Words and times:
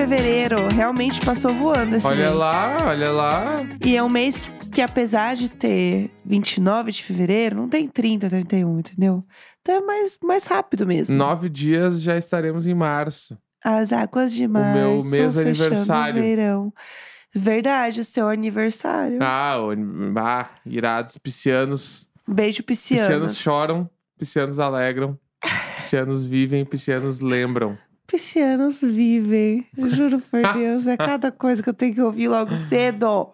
fevereiro. 0.00 0.66
Realmente 0.74 1.20
passou 1.24 1.52
voando 1.52 1.96
esse 1.96 2.06
Olha 2.06 2.24
mês. 2.24 2.34
lá, 2.34 2.76
olha 2.86 3.10
lá. 3.12 3.56
E 3.84 3.96
é 3.96 4.02
um 4.02 4.08
mês 4.08 4.38
que, 4.38 4.70
que, 4.70 4.80
apesar 4.80 5.36
de 5.36 5.48
ter 5.50 6.10
29 6.24 6.90
de 6.90 7.04
fevereiro, 7.04 7.56
não 7.56 7.68
tem 7.68 7.86
30, 7.86 8.30
31, 8.30 8.78
entendeu? 8.78 9.22
Então 9.60 9.74
é 9.74 9.80
mais, 9.82 10.18
mais 10.22 10.46
rápido 10.46 10.86
mesmo. 10.86 11.14
Nove 11.16 11.50
dias 11.50 12.00
já 12.00 12.16
estaremos 12.16 12.66
em 12.66 12.72
março. 12.74 13.36
As 13.62 13.92
águas 13.92 14.32
de 14.32 14.48
março 14.48 14.78
meu 14.78 15.04
mês 15.04 15.36
aniversário. 15.36 16.18
o 16.18 16.24
verão. 16.24 16.72
Verdade, 17.34 18.00
o 18.00 18.04
seu 18.04 18.26
aniversário. 18.28 19.18
Ah, 19.20 19.56
o- 19.60 20.18
ah 20.18 20.48
irados, 20.64 21.18
piscianos. 21.18 22.08
Beijo, 22.26 22.62
piscianos. 22.62 23.04
Piscianos 23.06 23.36
choram, 23.36 23.90
piscianos 24.18 24.58
alegram. 24.58 25.18
Piscianos 25.76 26.24
vivem, 26.24 26.64
piscianos 26.64 27.20
lembram. 27.20 27.76
Piscianos 28.10 28.80
vivem. 28.80 29.66
Eu 29.76 29.90
juro 29.90 30.20
por 30.20 30.40
Deus, 30.52 30.86
é 30.86 30.96
cada 30.96 31.30
coisa 31.30 31.62
que 31.62 31.68
eu 31.68 31.74
tenho 31.74 31.94
que 31.94 32.00
ouvir 32.02 32.26
logo 32.28 32.56
cedo. 32.56 33.30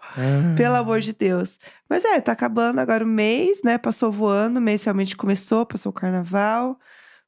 Pelo 0.57 0.75
amor 0.77 1.01
de 1.01 1.13
Deus. 1.15 1.59
Mas 1.89 2.05
é, 2.05 2.21
tá 2.21 2.33
acabando 2.33 2.79
agora 2.79 3.03
o 3.05 3.09
mês, 3.09 3.63
né? 3.65 3.79
Passou 3.79 4.13
voando, 4.13 4.59
o 4.59 4.63
mês 4.63 4.85
realmente 4.85 5.17
começou, 5.17 5.65
passou 5.65 5.91
o 5.91 5.95
carnaval. 5.95 6.79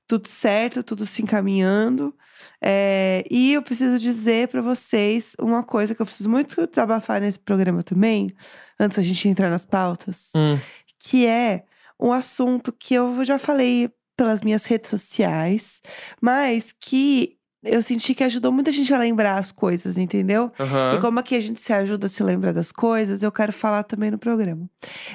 Tudo 0.06 0.28
certo, 0.28 0.82
tudo 0.82 1.06
se 1.06 1.22
encaminhando. 1.22 2.14
É, 2.62 3.24
e 3.30 3.52
eu 3.54 3.62
preciso 3.62 3.98
dizer 3.98 4.48
pra 4.48 4.60
vocês 4.60 5.34
uma 5.38 5.62
coisa 5.62 5.94
que 5.94 6.02
eu 6.02 6.06
preciso 6.06 6.28
muito 6.28 6.66
desabafar 6.66 7.20
nesse 7.20 7.38
programa 7.38 7.82
também, 7.82 8.30
antes 8.78 8.96
da 8.96 9.02
gente 9.02 9.28
entrar 9.28 9.50
nas 9.50 9.64
pautas, 9.66 10.32
Hum, 10.36 10.58
que 10.98 11.26
é 11.26 11.64
um 12.00 12.12
assunto 12.12 12.72
que 12.72 12.94
eu 12.94 13.24
já 13.24 13.38
falei 13.38 13.90
pelas 14.16 14.40
minhas 14.42 14.64
redes 14.66 14.90
sociais, 14.90 15.80
mas 16.20 16.72
que 16.78 17.36
eu 17.68 17.82
senti 17.82 18.14
que 18.14 18.24
ajudou 18.24 18.50
muita 18.52 18.72
gente 18.72 18.92
a 18.92 18.98
lembrar 18.98 19.38
as 19.38 19.52
coisas, 19.52 19.96
entendeu? 19.96 20.50
aham. 20.58 20.94
E 20.96 21.00
como 21.00 21.18
aqui 21.18 21.34
a 21.34 21.40
gente 21.40 21.60
se 21.60 21.72
ajuda 21.72 22.06
a 22.06 22.10
se 22.10 22.22
lembrar 22.22 22.52
das 22.52 22.72
coisas, 22.72 23.22
eu 23.22 23.30
quero 23.30 23.52
falar 23.52 23.82
também 23.82 24.10
no 24.10 24.18
programa. 24.18 24.68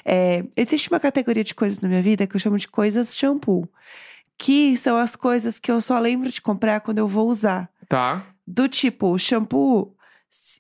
É, 0.06 0.44
existe 0.56 0.90
uma 0.90 1.00
categoria 1.00 1.44
de 1.44 1.54
coisas 1.54 1.80
na 1.80 1.88
minha 1.88 2.02
vida 2.02 2.28
que 2.28 2.36
eu 2.36 2.40
chamo 2.40 2.58
de 2.58 2.68
coisas 2.68 3.16
shampoo. 3.16 3.68
Que 4.38 4.76
são 4.78 4.98
as 4.98 5.16
coisas 5.16 5.60
que 5.60 5.72
eu 5.72 5.80
só 5.80 6.00
lembro 6.00 6.30
de 6.30 6.42
comprar 6.42 6.82
quando 6.82 6.98
eu 6.98 7.08
vou 7.08 7.30
usar. 7.30 7.70
Tá. 7.88 8.26
Do 8.45 8.67
tipo, 8.67 9.17
shampoo, 9.17 9.95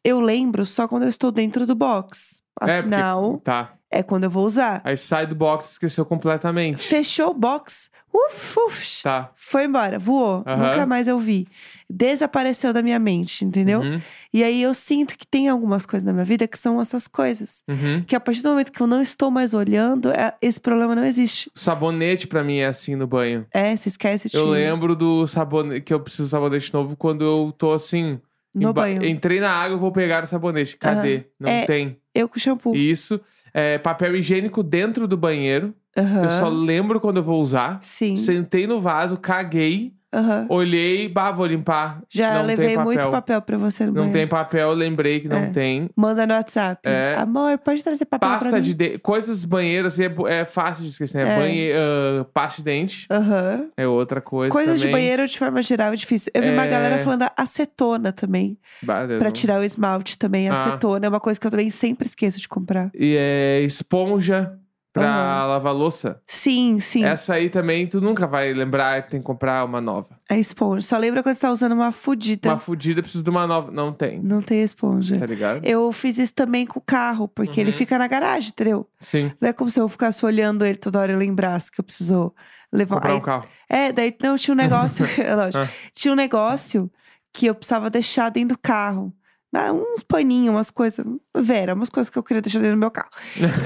eu 0.03 0.19
lembro 0.19 0.65
só 0.65 0.87
quando 0.87 1.03
eu 1.03 1.09
estou 1.09 1.31
dentro 1.31 1.65
do 1.65 1.75
box. 1.75 2.41
É, 2.67 2.81
porque- 2.81 2.95
Afinal, 2.95 3.37
Tá. 3.43 3.73
é, 3.91 4.01
quando 4.03 4.23
eu 4.25 4.29
vou 4.29 4.45
usar. 4.45 4.81
Aí 4.83 4.97
sai 4.97 5.25
do 5.27 5.35
box 5.35 5.71
esqueceu 5.73 6.05
completamente. 6.05 6.81
Fechou 6.81 7.31
o 7.31 7.33
box, 7.33 7.89
uf, 8.13 8.59
uf, 8.59 9.03
Tá. 9.03 9.31
foi 9.35 9.65
embora, 9.65 9.97
voou. 9.99 10.43
Aham. 10.45 10.69
Nunca 10.69 10.85
mais 10.85 11.07
eu 11.07 11.19
vi. 11.19 11.47
Desapareceu 11.89 12.73
da 12.73 12.81
minha 12.81 12.97
mente, 12.97 13.45
entendeu? 13.45 13.81
Uhum, 13.81 14.01
E 14.33 14.43
aí 14.43 14.63
eu 14.63 14.73
sinto 14.73 15.15
que 15.15 15.27
tem 15.27 15.47
algumas 15.47 15.85
coisas 15.85 16.03
na 16.03 16.11
minha 16.11 16.25
vida 16.25 16.47
que 16.47 16.57
são 16.57 16.81
essas 16.81 17.07
coisas. 17.07 17.61
uhum. 17.67 18.03
Que 18.03 18.15
a 18.15 18.19
partir 18.19 18.41
do 18.41 18.49
momento 18.49 18.71
que 18.71 18.81
eu 18.81 18.87
não 18.87 18.99
estou 19.01 19.29
mais 19.29 19.53
olhando, 19.53 20.09
é- 20.11 20.33
esse 20.41 20.59
problema 20.59 20.95
não 20.95 21.05
existe. 21.05 21.51
O 21.55 21.59
sabonete 21.59 22.25
pra 22.25 22.43
mim 22.43 22.57
é 22.57 22.65
assim 22.65 22.95
no 22.95 23.05
banho. 23.05 23.45
É, 23.53 23.75
se 23.75 23.89
esquece 23.89 24.29
de 24.29 24.35
Eu 24.35 24.49
lembro 24.49 24.95
do 24.95 25.27
sabonete 25.27 25.81
que 25.81 25.93
eu 25.93 25.99
preciso 25.99 26.23
de 26.23 26.29
sabonete 26.31 26.73
novo 26.73 26.95
quando 26.97 27.23
eu 27.23 27.53
tô 27.55 27.71
assim. 27.73 28.19
No 28.53 28.69
emba- 28.69 28.73
banho. 28.81 29.05
Entrei 29.05 29.39
na 29.39 29.51
água, 29.51 29.77
vou 29.77 29.91
pegar 29.91 30.23
o 30.23 30.27
sabonete. 30.27 30.77
Cadê? 30.77 31.25
Não 31.39 31.49
É, 31.49 31.65
tem. 31.65 31.97
Eu 32.13 32.27
com 32.29 32.39
shampoo. 32.39 32.75
Isso. 32.75 33.19
É, 33.53 33.77
papel 33.77 34.15
higiênico 34.15 34.61
dentro 34.63 35.07
do 35.07 35.15
banheiro. 35.17 35.73
Aham. 35.95 36.23
Eu 36.23 36.29
só 36.31 36.49
lembro 36.49 36.99
quando 36.99 37.17
eu 37.17 37.23
vou 37.23 37.41
usar. 37.41 37.79
Sim. 37.83 38.15
Sentei 38.15 38.65
no 38.65 38.81
vaso, 38.81 39.17
caguei, 39.17 39.93
aham. 40.13 40.45
olhei, 40.49 41.07
bah, 41.09 41.31
vou 41.31 41.45
limpar. 41.45 42.01
Já 42.09 42.35
não 42.35 42.45
levei 42.45 42.67
tem 42.67 42.75
papel. 42.77 42.85
muito 42.93 43.11
papel 43.11 43.41
pra 43.41 43.57
você 43.57 43.83
no 43.85 43.87
Não 43.91 43.93
banheiro. 44.03 44.13
tem 44.19 44.27
papel, 44.27 44.71
lembrei 44.73 45.19
que 45.19 45.27
não 45.27 45.37
É. 45.37 45.49
tem. 45.49 45.89
Manda 45.95 46.25
no 46.27 46.33
WhatsApp. 46.33 46.81
É. 46.83 47.15
Amor, 47.15 47.57
pode 47.57 47.83
trazer 47.83 48.05
papel 48.05 48.29
pra 48.29 48.39
Pasta 48.39 48.55
mim? 48.57 48.61
de 48.61 48.73
dente. 48.73 48.99
Coisas 48.99 49.43
banheiras 49.43 49.93
assim, 49.93 50.03
é, 50.03 50.39
é 50.39 50.45
fácil 50.45 50.83
de 50.83 50.89
esquecer, 50.91 51.25
né? 51.25 51.35
É. 51.35 51.39
Banhe... 51.39 51.71
ah, 51.73 52.25
pasta 52.33 52.57
de 52.61 52.63
dente 52.65 53.07
Aham. 53.09 53.67
é 53.75 53.87
outra 53.87 54.21
coisa. 54.21 54.51
Coisas 54.51 54.77
de 54.79 54.87
também. 54.87 54.93
banheiro, 55.01 55.27
de 55.27 55.37
forma 55.37 55.61
geral, 55.63 55.93
é 55.93 55.95
difícil. 55.95 56.31
Eu 56.33 56.41
vi 56.43 56.49
uma 56.49 56.65
É. 56.65 56.69
galera 56.69 56.97
falando 56.99 57.25
acetona 57.35 58.11
também. 58.11 58.57
Bah, 58.81 59.05
Pra 59.07 59.25
não- 59.25 59.31
tirar 59.31 59.59
o 59.59 59.63
esmalte 59.63 60.17
também. 60.17 60.49
Ah. 60.49 60.53
Acetona 60.63 61.05
é 61.05 61.09
uma 61.09 61.19
coisa 61.19 61.39
que 61.39 61.47
eu 61.47 61.51
também 61.51 61.69
sempre 61.69 62.07
esqueço 62.07 62.39
de 62.39 62.47
comprar. 62.47 62.89
E 62.93 63.15
é 63.17 63.61
esponja 63.61 64.53
pra 64.93 65.05
Aham. 65.07 65.47
lavar 65.47 65.73
louça. 65.73 66.21
Sim, 66.27 66.79
sim. 66.79 67.03
Essa 67.03 67.33
aí 67.33 67.49
também 67.49 67.87
tu 67.87 67.99
nunca 67.99 68.27
vai 68.27 68.53
lembrar 68.53 69.01
que 69.03 69.09
tem 69.11 69.19
que 69.19 69.25
comprar 69.25 69.65
uma 69.65 69.81
nova. 69.81 70.09
A 70.29 70.37
esponja. 70.37 70.85
Só 70.87 70.97
lembra 70.97 71.23
quando 71.23 71.33
você 71.35 71.41
tá 71.41 71.51
usando 71.51 71.71
uma 71.73 71.91
fudida. 71.91 72.49
Uma 72.49 72.59
fudida 72.59 73.01
precisa 73.01 73.23
de 73.23 73.29
uma 73.31 73.47
nova. 73.47 73.71
Não 73.71 73.91
tem. 73.91 74.19
Não 74.21 74.39
tem 74.41 74.61
esponja. 74.61 75.17
Tá 75.17 75.25
ligado? 75.25 75.65
Eu 75.65 75.91
fiz 75.91 76.19
isso 76.19 76.33
também 76.35 76.65
com 76.67 76.77
o 76.77 76.81
carro, 76.81 77.27
porque 77.27 77.59
ele 77.59 77.71
Uhum. 77.71 77.77
fica 77.77 77.97
na 77.97 78.07
garagem, 78.07 78.49
entendeu? 78.49 78.87
Sim. 79.01 79.31
Não 79.41 79.49
é 79.49 79.53
como 79.53 79.71
se 79.71 79.79
eu 79.79 79.89
ficasse 79.89 80.23
olhando 80.23 80.63
ele 80.63 80.77
toda 80.77 80.99
hora 80.99 81.11
e 81.11 81.15
lembrasse 81.15 81.71
que 81.71 81.79
eu 81.81 81.83
preciso 81.83 82.31
levar. 82.71 82.97
Comprar 82.97 83.11
Aí- 83.13 83.17
um 83.17 83.21
carro. 83.21 83.47
É, 83.67 83.91
daí 83.91 84.15
não 84.21 84.35
tinha 84.37 84.53
um 84.53 84.57
negócio. 84.57 85.05
é 85.19 85.35
lógico. 85.35 85.63
Ah. 85.63 85.69
Tinha 85.95 86.11
um 86.11 86.15
negócio 86.15 86.91
que 87.33 87.47
eu 87.47 87.55
precisava 87.55 87.89
deixar 87.89 88.29
dentro 88.29 88.55
do 88.55 88.59
carro. 88.61 89.11
Ah, 89.53 89.71
uns 89.71 90.01
paninhos, 90.01 90.55
umas 90.55 90.71
coisas. 90.71 91.05
Vera, 91.35 91.75
umas 91.75 91.89
coisas 91.89 92.09
que 92.09 92.17
eu 92.17 92.23
queria 92.23 92.41
deixar 92.41 92.59
dentro 92.59 92.75
do 92.75 92.79
meu 92.79 92.89
carro. 92.89 93.09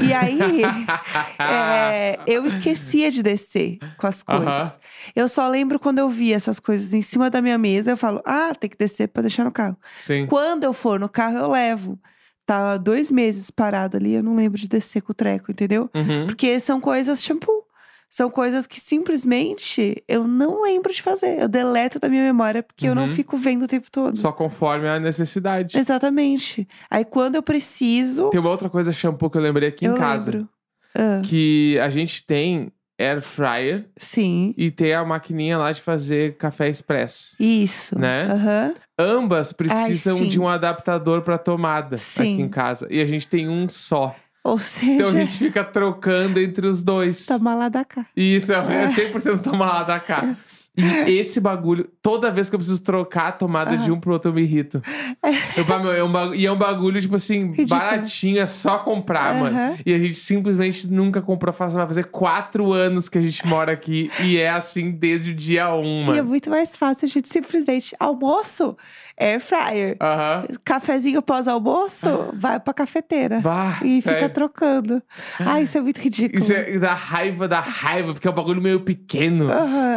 E 0.02 0.14
aí, 0.14 0.62
é, 1.40 2.20
eu 2.28 2.46
esquecia 2.46 3.10
de 3.10 3.24
descer 3.24 3.78
com 3.98 4.06
as 4.06 4.22
coisas. 4.22 4.78
Eu 5.16 5.30
só 5.30 5.48
lembro 5.48 5.80
quando 5.80 6.00
eu 6.00 6.10
vi 6.10 6.34
essas 6.34 6.60
coisas 6.60 6.94
em 6.94 7.02
cima 7.02 7.30
da 7.30 7.42
minha 7.42 7.58
mesa, 7.58 7.92
eu 7.92 7.98
falo, 7.98 8.22
ah, 8.26 8.54
tem 8.54 8.70
que 8.70 8.78
descer 8.78 9.08
pra 9.08 9.22
deixar 9.22 9.46
no 9.46 9.52
carro. 9.52 9.78
Sim. 9.98 10.26
Quando 10.28 10.66
eu 10.66 10.74
for 10.74 11.00
no 11.00 11.08
carro, 11.08 11.38
eu 11.38 11.50
levo. 11.52 11.98
Tá 12.46 12.78
dois 12.78 13.12
meses 13.12 13.52
parado 13.52 13.98
ali, 13.98 14.14
eu 14.14 14.24
não 14.24 14.36
lembro 14.36 14.58
de 14.58 14.70
descer 14.70 15.02
com 15.02 15.12
o 15.12 15.16
treco, 15.16 15.52
entendeu? 15.52 15.90
Uhum. 15.94 16.28
Porque 16.28 16.60
são 16.60 16.80
coisas 16.80 17.22
shampoo. 17.22 17.57
São 18.10 18.30
coisas 18.30 18.66
que 18.66 18.80
simplesmente 18.80 20.04
eu 20.08 20.28
não 20.28 20.62
lembro 20.64 20.94
de 20.94 21.02
fazer. 21.02 21.40
Eu 21.42 21.48
deleto 21.48 22.00
da 22.00 22.08
minha 22.10 22.24
memória 22.24 22.64
porque 22.64 22.88
eu 22.88 22.96
não 22.96 23.04
Uhum. 23.04 23.08
fico 23.10 23.38
vendo 23.38 23.64
o 23.64 23.68
tempo 23.68 23.88
todo. 23.92 24.18
Só 24.18 24.32
conforme 24.32 24.88
a 24.88 25.00
necessidade. 25.00 25.78
Exatamente. 25.78 26.68
Aí 26.90 27.04
quando 27.04 27.36
eu 27.36 27.44
preciso, 27.44 28.30
Tem 28.30 28.40
uma 28.40 28.50
outra 28.50 28.70
coisa 28.70 28.92
shampoo 28.94 29.30
que 29.30 29.38
eu 29.38 29.42
lembrei 29.42 29.70
aqui 29.70 29.86
eu 29.86 29.94
em 29.94 29.98
casa. 29.98 30.32
lembro. 30.32 30.50
Ah, 30.96 31.22
Que 31.24 31.78
a 31.80 31.90
gente 31.90 32.26
tem 32.26 32.72
air 33.00 33.22
fryer 33.22 33.86
sim. 33.98 34.56
e 34.58 34.72
tem 34.72 34.94
a 34.94 35.06
maquininha 35.06 35.58
lá 35.58 35.72
de 35.72 35.82
fazer 35.82 36.36
café 36.38 36.70
expresso. 36.70 37.36
Isso. 37.40 37.98
Né? 38.00 38.24
Aham. 38.24 38.74
Ambas 38.98 39.52
precisam 39.54 40.18
sim. 40.18 40.28
de 40.30 40.40
um 40.40 40.48
adaptador 40.48 41.22
pra 41.22 41.38
tomada 41.38 41.98
Sim. 41.98 42.34
aqui 42.34 42.42
em 42.42 42.50
casa. 42.50 42.88
E 42.90 43.00
a 43.00 43.06
gente 43.06 43.28
tem 43.28 43.48
um 43.48 43.70
só. 43.70 44.16
Ou 44.48 44.60
seja, 44.60 44.92
Então 44.94 45.10
a 45.10 45.12
gente 45.12 45.38
fica 45.38 45.64
trocando 45.64 46.40
entre 46.40 46.68
os 46.68 46.82
dois. 46.82 47.26
toma 47.26 47.54
lá 47.54 47.68
da 47.70 47.84
cá. 47.84 48.06
Isso, 48.16 48.54
é 48.54 48.56
é 48.56 48.88
100% 48.88 49.42
tomar 49.44 49.66
lá 49.68 49.84
da 49.84 50.00
cá. 50.00 50.36
E 50.80 51.12
esse 51.18 51.42
bagulho, 51.42 51.90
toda 52.04 52.30
vez 52.30 52.50
que 52.52 52.56
eu 52.56 52.60
preciso 52.60 52.84
trocar 52.84 53.30
a 53.30 53.32
tomada 53.32 53.76
de 53.76 53.86
Aham. 53.86 53.94
um 53.96 54.00
pro 54.00 54.14
outro, 54.14 54.30
eu 54.30 54.36
me 54.36 54.44
irrito. 54.44 54.80
Eu, 55.58 55.66
pá, 55.66 55.80
meu, 55.80 55.92
é 55.92 56.04
um 56.04 56.12
bagu- 56.12 56.36
e 56.36 56.46
é 56.46 56.52
um 56.52 56.56
bagulho, 56.56 57.02
tipo 57.02 57.16
assim, 57.16 57.48
Ridículo. 57.48 57.68
baratinho, 57.68 58.40
é 58.40 58.46
só 58.46 58.78
comprar, 58.78 59.34
mano. 59.40 59.58
Aham. 59.58 59.76
E 59.84 59.92
a 59.92 59.98
gente 59.98 60.14
simplesmente 60.14 60.88
nunca 60.88 61.20
comprou. 61.20 61.52
Faz, 61.52 61.74
vai 61.74 61.88
fazer 61.88 62.04
quatro 62.06 62.72
anos 62.74 63.10
que 63.10 63.18
a 63.18 63.22
gente 63.22 63.46
mora 63.48 63.72
aqui 63.72 64.12
e 64.24 64.38
é 64.38 64.50
assim 64.50 64.92
desde 64.92 65.32
o 65.32 65.34
dia 65.34 65.74
um, 65.74 65.84
E 65.84 66.04
é 66.04 66.06
mano. 66.06 66.26
muito 66.26 66.48
mais 66.50 66.76
fácil 66.76 67.06
a 67.08 67.10
gente 67.10 67.28
simplesmente 67.28 67.96
almoço, 68.00 68.78
air 69.20 69.40
fryer. 69.40 69.98
Aham. 70.02 70.46
Cafezinho 70.64 71.22
pós-almoço, 71.22 72.08
vai 72.34 72.60
pra 72.60 72.74
cafeteira. 72.74 73.40
Bah, 73.40 73.80
E 73.84 74.02
sério. 74.02 74.20
fica 74.20 74.30
trocando. 74.30 75.02
Ai, 75.40 75.64
isso 75.64 75.78
é 75.78 75.82
muito 75.82 76.00
ridículo. 76.00 76.40
Isso 76.42 76.54
é 76.54 76.78
da 76.78 76.94
raiva, 76.94 77.48
da 77.48 77.60
raiva, 77.60 78.14
porque 78.14 78.28
é 78.28 78.32
um 78.32 78.36
bagulho 78.36 78.62
meio 78.62 78.82
pequeno. 78.82 79.50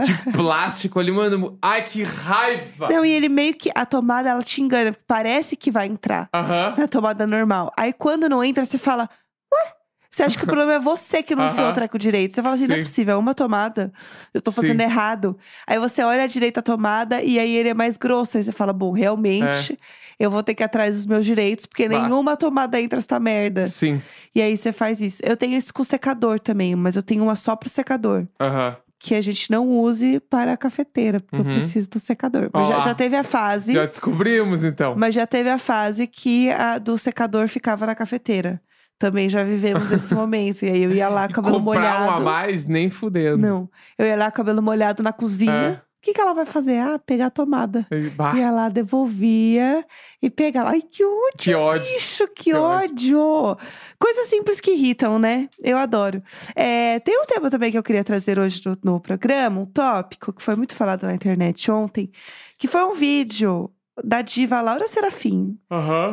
De 0.04 0.32
plástico 0.32 0.98
ali, 0.98 1.12
mano. 1.12 1.58
Ai, 1.60 1.82
que 1.84 2.02
raiva! 2.02 2.88
Não, 2.88 3.04
e 3.04 3.10
ele 3.10 3.28
meio 3.28 3.54
que. 3.54 3.70
A 3.74 3.84
tomada, 3.86 4.28
ela 4.30 4.42
te 4.42 4.62
engana. 4.62 4.94
Parece 5.06 5.56
que 5.56 5.70
vai 5.70 5.86
entrar 5.86 6.28
na 6.76 6.88
tomada 6.88 7.26
normal. 7.26 7.72
Aí 7.76 7.92
quando 7.92 8.28
não 8.28 8.42
entra, 8.42 8.64
você 8.64 8.78
fala. 8.78 9.08
Ué? 9.52 9.72
Você 10.10 10.24
acha 10.24 10.36
que 10.36 10.44
o 10.44 10.46
problema 10.48 10.74
é 10.74 10.78
você 10.80 11.22
que 11.22 11.34
não 11.36 11.46
enfiou 11.46 11.68
o 11.68 11.72
treco 11.72 11.98
direito. 11.98 12.34
Você 12.34 12.42
fala 12.42 12.54
assim, 12.56 12.66
não 12.66 12.74
é 12.74 12.78
Sim. 12.78 12.84
possível, 12.84 13.14
é 13.14 13.16
uma 13.16 13.32
tomada. 13.34 13.92
Eu 14.34 14.40
tô 14.42 14.50
fazendo 14.50 14.78
Sim. 14.78 14.84
errado. 14.84 15.38
Aí 15.66 15.78
você 15.78 16.02
olha 16.02 16.24
a 16.24 16.26
direita 16.26 16.60
tomada 16.60 17.22
e 17.22 17.38
aí 17.38 17.54
ele 17.54 17.68
é 17.68 17.74
mais 17.74 17.96
grosso. 17.96 18.36
Aí 18.36 18.42
você 18.44 18.52
fala, 18.52 18.72
bom, 18.72 18.90
realmente, 18.92 19.78
eu 20.18 20.30
vou 20.30 20.42
ter 20.42 20.54
que 20.54 20.62
ir 20.62 20.66
atrás 20.66 20.96
dos 20.96 21.06
meus 21.06 21.24
direitos, 21.24 21.64
porque 21.64 21.84
É. 21.84 21.88
Bah. 21.88 22.02
nenhuma 22.02 22.36
tomada 22.36 22.80
entra 22.80 22.98
essa 22.98 23.20
merda. 23.20 23.66
Sim. 23.66 24.02
E 24.34 24.42
aí 24.42 24.56
você 24.56 24.72
faz 24.72 25.00
isso. 25.00 25.22
Eu 25.24 25.36
tenho 25.36 25.56
isso 25.56 25.72
com 25.72 25.84
secador 25.84 26.40
também, 26.40 26.74
mas 26.74 26.96
eu 26.96 27.02
tenho 27.02 27.22
uma 27.22 27.36
só 27.36 27.54
pro 27.54 27.68
secador. 27.68 28.26
Aham. 28.40 28.76
Que 29.02 29.14
a 29.14 29.20
gente 29.22 29.50
não 29.50 29.66
use 29.66 30.20
para 30.20 30.52
a 30.52 30.56
cafeteira, 30.58 31.20
porque 31.20 31.36
Uhum. 31.36 31.48
eu 31.48 31.54
preciso 31.54 31.88
do 31.88 31.98
secador. 31.98 32.50
Já, 32.68 32.80
já 32.80 32.94
teve 32.94 33.16
a 33.16 33.24
fase. 33.24 33.72
Já 33.72 33.86
descobrimos, 33.86 34.62
então. 34.62 34.94
Mas 34.94 35.14
já 35.14 35.26
teve 35.26 35.48
a 35.48 35.56
fase 35.56 36.06
que 36.06 36.50
a 36.50 36.76
do 36.78 36.98
secador 36.98 37.48
ficava 37.48 37.86
na 37.86 37.94
cafeteira. 37.94 38.60
Também 39.00 39.30
já 39.30 39.42
vivemos 39.42 39.90
esse 39.90 40.12
momento. 40.14 40.62
E 40.62 40.68
aí 40.68 40.82
eu 40.84 40.92
ia 40.92 41.08
lá, 41.08 41.26
cabelo 41.26 41.56
comprar 41.64 41.80
um 41.80 41.86
a 41.96 42.00
molhado. 42.00 42.22
mais, 42.22 42.66
nem 42.66 42.90
fudendo. 42.90 43.38
Não. 43.38 43.68
Eu 43.98 44.04
ia 44.06 44.14
lá, 44.14 44.30
cabelo 44.30 44.60
molhado 44.62 45.02
na 45.02 45.10
cozinha. 45.12 45.52
É. 45.52 45.72
O 45.72 46.02
que, 46.02 46.12
que 46.14 46.20
ela 46.20 46.32
vai 46.34 46.44
fazer? 46.46 46.78
Ah, 46.78 46.98
pegar 46.98 47.26
a 47.26 47.30
tomada. 47.30 47.86
E, 47.90 48.08
bah, 48.10 48.34
Ia 48.34 48.50
lá, 48.50 48.68
devolvia 48.68 49.84
e 50.22 50.28
pegava. 50.30 50.70
Ai, 50.70 50.82
que 50.82 51.02
ódio, 51.04 51.36
que 51.38 51.54
ódio. 51.54 51.92
bicho, 51.92 52.26
que, 52.28 52.44
Que 52.44 52.54
ódio. 52.54 53.18
ódio. 53.18 53.58
Coisas 53.98 54.26
simples 54.28 54.60
que 54.60 54.70
irritam, 54.72 55.18
né? 55.18 55.48
Eu 55.62 55.76
adoro. 55.78 56.22
É, 56.54 57.00
tem 57.00 57.18
um 57.20 57.24
tema 57.24 57.50
também 57.50 57.70
que 57.70 57.78
eu 57.78 57.82
queria 57.82 58.04
trazer 58.04 58.38
hoje 58.38 58.60
no, 58.66 58.76
no 58.92 59.00
programa, 59.00 59.60
um 59.60 59.66
tópico 59.66 60.32
que 60.32 60.42
foi 60.42 60.56
muito 60.56 60.74
falado 60.74 61.02
na 61.04 61.14
internet 61.14 61.70
ontem, 61.70 62.10
que 62.58 62.68
foi 62.68 62.82
um 62.84 62.94
vídeo 62.94 63.70
da 64.02 64.22
diva 64.22 64.60
Laura 64.62 64.88
Serafim, 64.88 65.58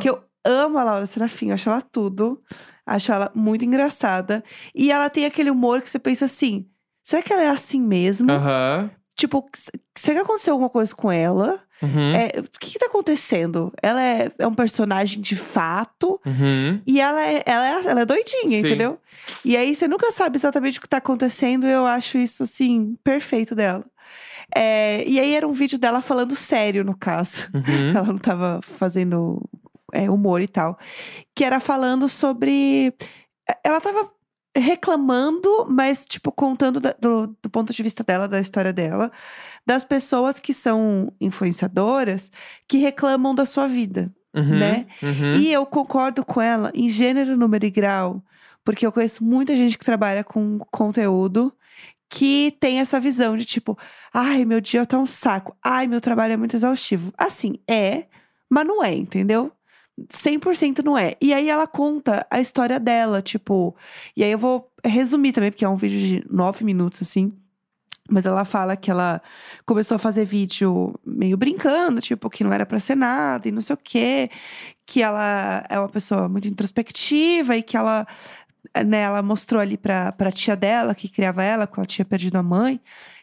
que 0.01 0.09
eu 0.09 0.21
amo 0.43 0.77
a 0.77 0.83
Laura 0.83 1.05
Serafim, 1.05 1.51
acho 1.51 1.69
ela 1.69 1.81
tudo. 1.81 2.41
Acho 2.87 3.11
ela 3.11 3.29
muito 3.35 3.65
engraçada. 3.65 4.43
E 4.73 4.89
ela 4.91 5.09
tem 5.09 5.25
aquele 5.25 5.51
humor 5.51 5.81
que 5.81 5.89
você 5.89 5.99
pensa 5.99 6.25
assim: 6.25 6.65
será 7.03 7.21
que 7.21 7.33
ela 7.33 7.43
é 7.43 7.49
assim 7.49 7.81
mesmo? 7.81 8.31
Aham. 8.31 8.89
Tipo, 9.15 9.43
será 9.97 10.19
que 10.19 10.25
aconteceu 10.25 10.53
alguma 10.53 10.69
coisa 10.69 10.95
com 10.95 11.11
ela? 11.11 11.59
Uhum. 11.81 12.13
É, 12.13 12.39
o 12.39 12.43
que, 12.59 12.71
que 12.71 12.79
tá 12.79 12.85
acontecendo? 12.85 13.73
Ela 13.81 14.01
é, 14.01 14.31
é 14.37 14.47
um 14.47 14.53
personagem 14.53 15.19
de 15.21 15.35
fato 15.35 16.19
Uhum. 16.25 16.79
e 16.85 16.99
ela 17.01 17.23
é, 17.25 17.43
ela 17.45 17.67
é, 17.67 17.87
ela 17.87 18.01
é 18.01 18.05
doidinha, 18.05 18.49
Sim. 18.61 18.65
entendeu? 18.65 18.99
E 19.43 19.57
aí 19.57 19.75
você 19.75 19.87
nunca 19.87 20.11
sabe 20.11 20.37
exatamente 20.37 20.77
o 20.77 20.81
que 20.81 20.87
tá 20.89 20.97
acontecendo 20.97 21.65
e 21.65 21.71
eu 21.71 21.85
acho 21.85 22.17
isso, 22.19 22.43
assim, 22.43 22.95
perfeito 23.03 23.55
dela. 23.55 23.83
É, 24.55 25.03
e 25.07 25.19
aí 25.19 25.33
era 25.35 25.47
um 25.47 25.51
vídeo 25.51 25.77
dela 25.77 25.99
falando 26.01 26.35
sério, 26.35 26.83
no 26.83 26.95
caso. 26.95 27.49
Uhum. 27.53 27.89
Ela 27.97 28.07
não 28.07 28.17
tava 28.17 28.59
fazendo 28.61 29.41
é, 29.93 30.09
humor 30.09 30.41
e 30.41 30.47
tal. 30.47 30.77
Que 31.35 31.43
era 31.43 31.59
falando 31.59 32.07
sobre. 32.09 32.93
é, 33.49 33.57
Ela 33.63 33.79
tava 33.81 34.11
reclamando, 34.55 35.65
mas, 35.69 36.05
tipo, 36.05 36.31
contando 36.31 36.79
da- 36.79 36.95
do, 36.99 37.27
do 37.41 37.49
ponto 37.49 37.71
de 37.71 37.83
vista 37.83 38.03
dela, 38.03 38.27
da 38.27 38.39
história 38.39 38.73
dela, 38.73 39.11
das 39.65 39.83
pessoas 39.83 40.39
que 40.39 40.53
são 40.53 41.11
influenciadoras 41.21 42.31
que 42.67 42.77
reclamam 42.77 43.33
da 43.35 43.45
sua 43.45 43.67
vida, 43.67 44.11
Uhum. 44.35 44.57
né? 44.59 44.87
Uhum. 45.01 45.35
E 45.35 45.51
eu 45.53 45.65
concordo 45.65 46.25
com 46.25 46.41
ela 46.41 46.71
em 46.73 46.89
gênero, 46.89 47.37
número 47.37 47.65
e 47.65 47.69
grau, 47.69 48.23
porque 48.63 48.85
eu 48.85 48.91
conheço 48.91 49.23
muita 49.23 49.55
gente 49.55 49.77
que 49.77 49.85
trabalha 49.85 50.23
com 50.23 50.59
conteúdo 50.71 51.53
que 52.09 52.55
tem 52.59 52.79
essa 52.79 52.99
visão 52.99 53.35
de 53.37 53.45
tipo, 53.45 53.77
ai, 54.13 54.45
meu 54.45 54.61
dia 54.61 54.85
tá 54.85 54.97
um 54.97 55.05
saco, 55.07 55.55
ai, 55.63 55.87
meu 55.87 55.99
trabalho 56.01 56.33
é 56.33 56.37
muito 56.37 56.55
exaustivo. 56.55 57.11
Assim, 57.17 57.59
é, 57.69 58.05
mas 58.49 58.65
não 58.65 58.83
é, 58.83 58.93
entendeu? 58.93 59.51
100% 60.09 60.83
não 60.83 60.97
é. 60.97 61.15
E 61.21 61.33
aí 61.33 61.49
ela 61.49 61.67
conta 61.67 62.25
a 62.29 62.39
história 62.39 62.79
dela, 62.79 63.21
tipo. 63.21 63.75
E 64.15 64.23
aí 64.23 64.31
eu 64.31 64.38
vou 64.38 64.71
resumir 64.83 65.33
também, 65.33 65.51
porque 65.51 65.65
é 65.65 65.69
um 65.69 65.75
vídeo 65.75 65.99
de 65.99 66.25
nove 66.29 66.63
minutos, 66.63 67.01
assim. 67.01 67.33
Mas 68.09 68.25
ela 68.25 68.45
fala 68.45 68.77
que 68.77 68.89
ela 68.89 69.21
começou 69.65 69.95
a 69.95 69.99
fazer 69.99 70.23
vídeo 70.25 70.95
meio 71.05 71.35
brincando, 71.35 71.99
tipo, 71.99 72.29
que 72.29 72.44
não 72.44 72.53
era 72.53 72.65
pra 72.65 72.79
ser 72.79 72.95
nada 72.95 73.47
e 73.47 73.51
não 73.51 73.61
sei 73.61 73.73
o 73.73 73.79
quê. 73.83 74.29
Que 74.85 75.01
ela 75.01 75.65
é 75.69 75.77
uma 75.77 75.89
pessoa 75.89 76.29
muito 76.29 76.47
introspectiva 76.47 77.57
e 77.57 77.63
que 77.63 77.75
ela, 77.75 78.07
né, 78.85 79.01
ela 79.01 79.21
mostrou 79.21 79.61
ali 79.61 79.77
pra, 79.77 80.11
pra 80.13 80.31
tia 80.31 80.55
dela, 80.55 80.95
que 80.95 81.09
criava 81.09 81.44
ela, 81.44 81.67
porque 81.67 81.79
ela 81.79 81.88
tinha 81.88 82.05
perdido 82.05 82.38
a 82.38 82.44
mãe. 82.44 82.79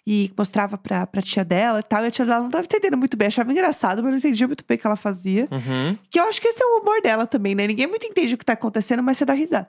E 0.06 0.30
mostrava 0.36 0.76
pra, 0.76 1.06
pra 1.06 1.22
tia 1.22 1.44
dela 1.44 1.80
e 1.80 1.82
tal. 1.82 2.04
E 2.04 2.08
a 2.08 2.10
tia 2.10 2.26
dela 2.26 2.42
não 2.42 2.50
tava 2.50 2.64
entendendo 2.64 2.96
muito 2.96 3.16
bem, 3.16 3.28
achava 3.28 3.50
engraçado, 3.50 4.02
mas 4.02 4.10
não 4.10 4.18
entendia 4.18 4.46
muito 4.46 4.64
bem 4.66 4.76
o 4.76 4.80
que 4.80 4.86
ela 4.86 4.96
fazia. 4.96 5.48
Uhum. 5.50 5.96
Que 6.10 6.20
eu 6.20 6.24
acho 6.24 6.40
que 6.40 6.48
esse 6.48 6.62
é 6.62 6.66
o 6.66 6.80
humor 6.80 7.00
dela 7.00 7.26
também, 7.26 7.54
né? 7.54 7.66
Ninguém 7.66 7.86
muito 7.86 8.06
entende 8.06 8.34
o 8.34 8.38
que 8.38 8.44
tá 8.44 8.52
acontecendo, 8.52 9.02
mas 9.02 9.16
você 9.16 9.24
dá 9.24 9.32
risada. 9.32 9.68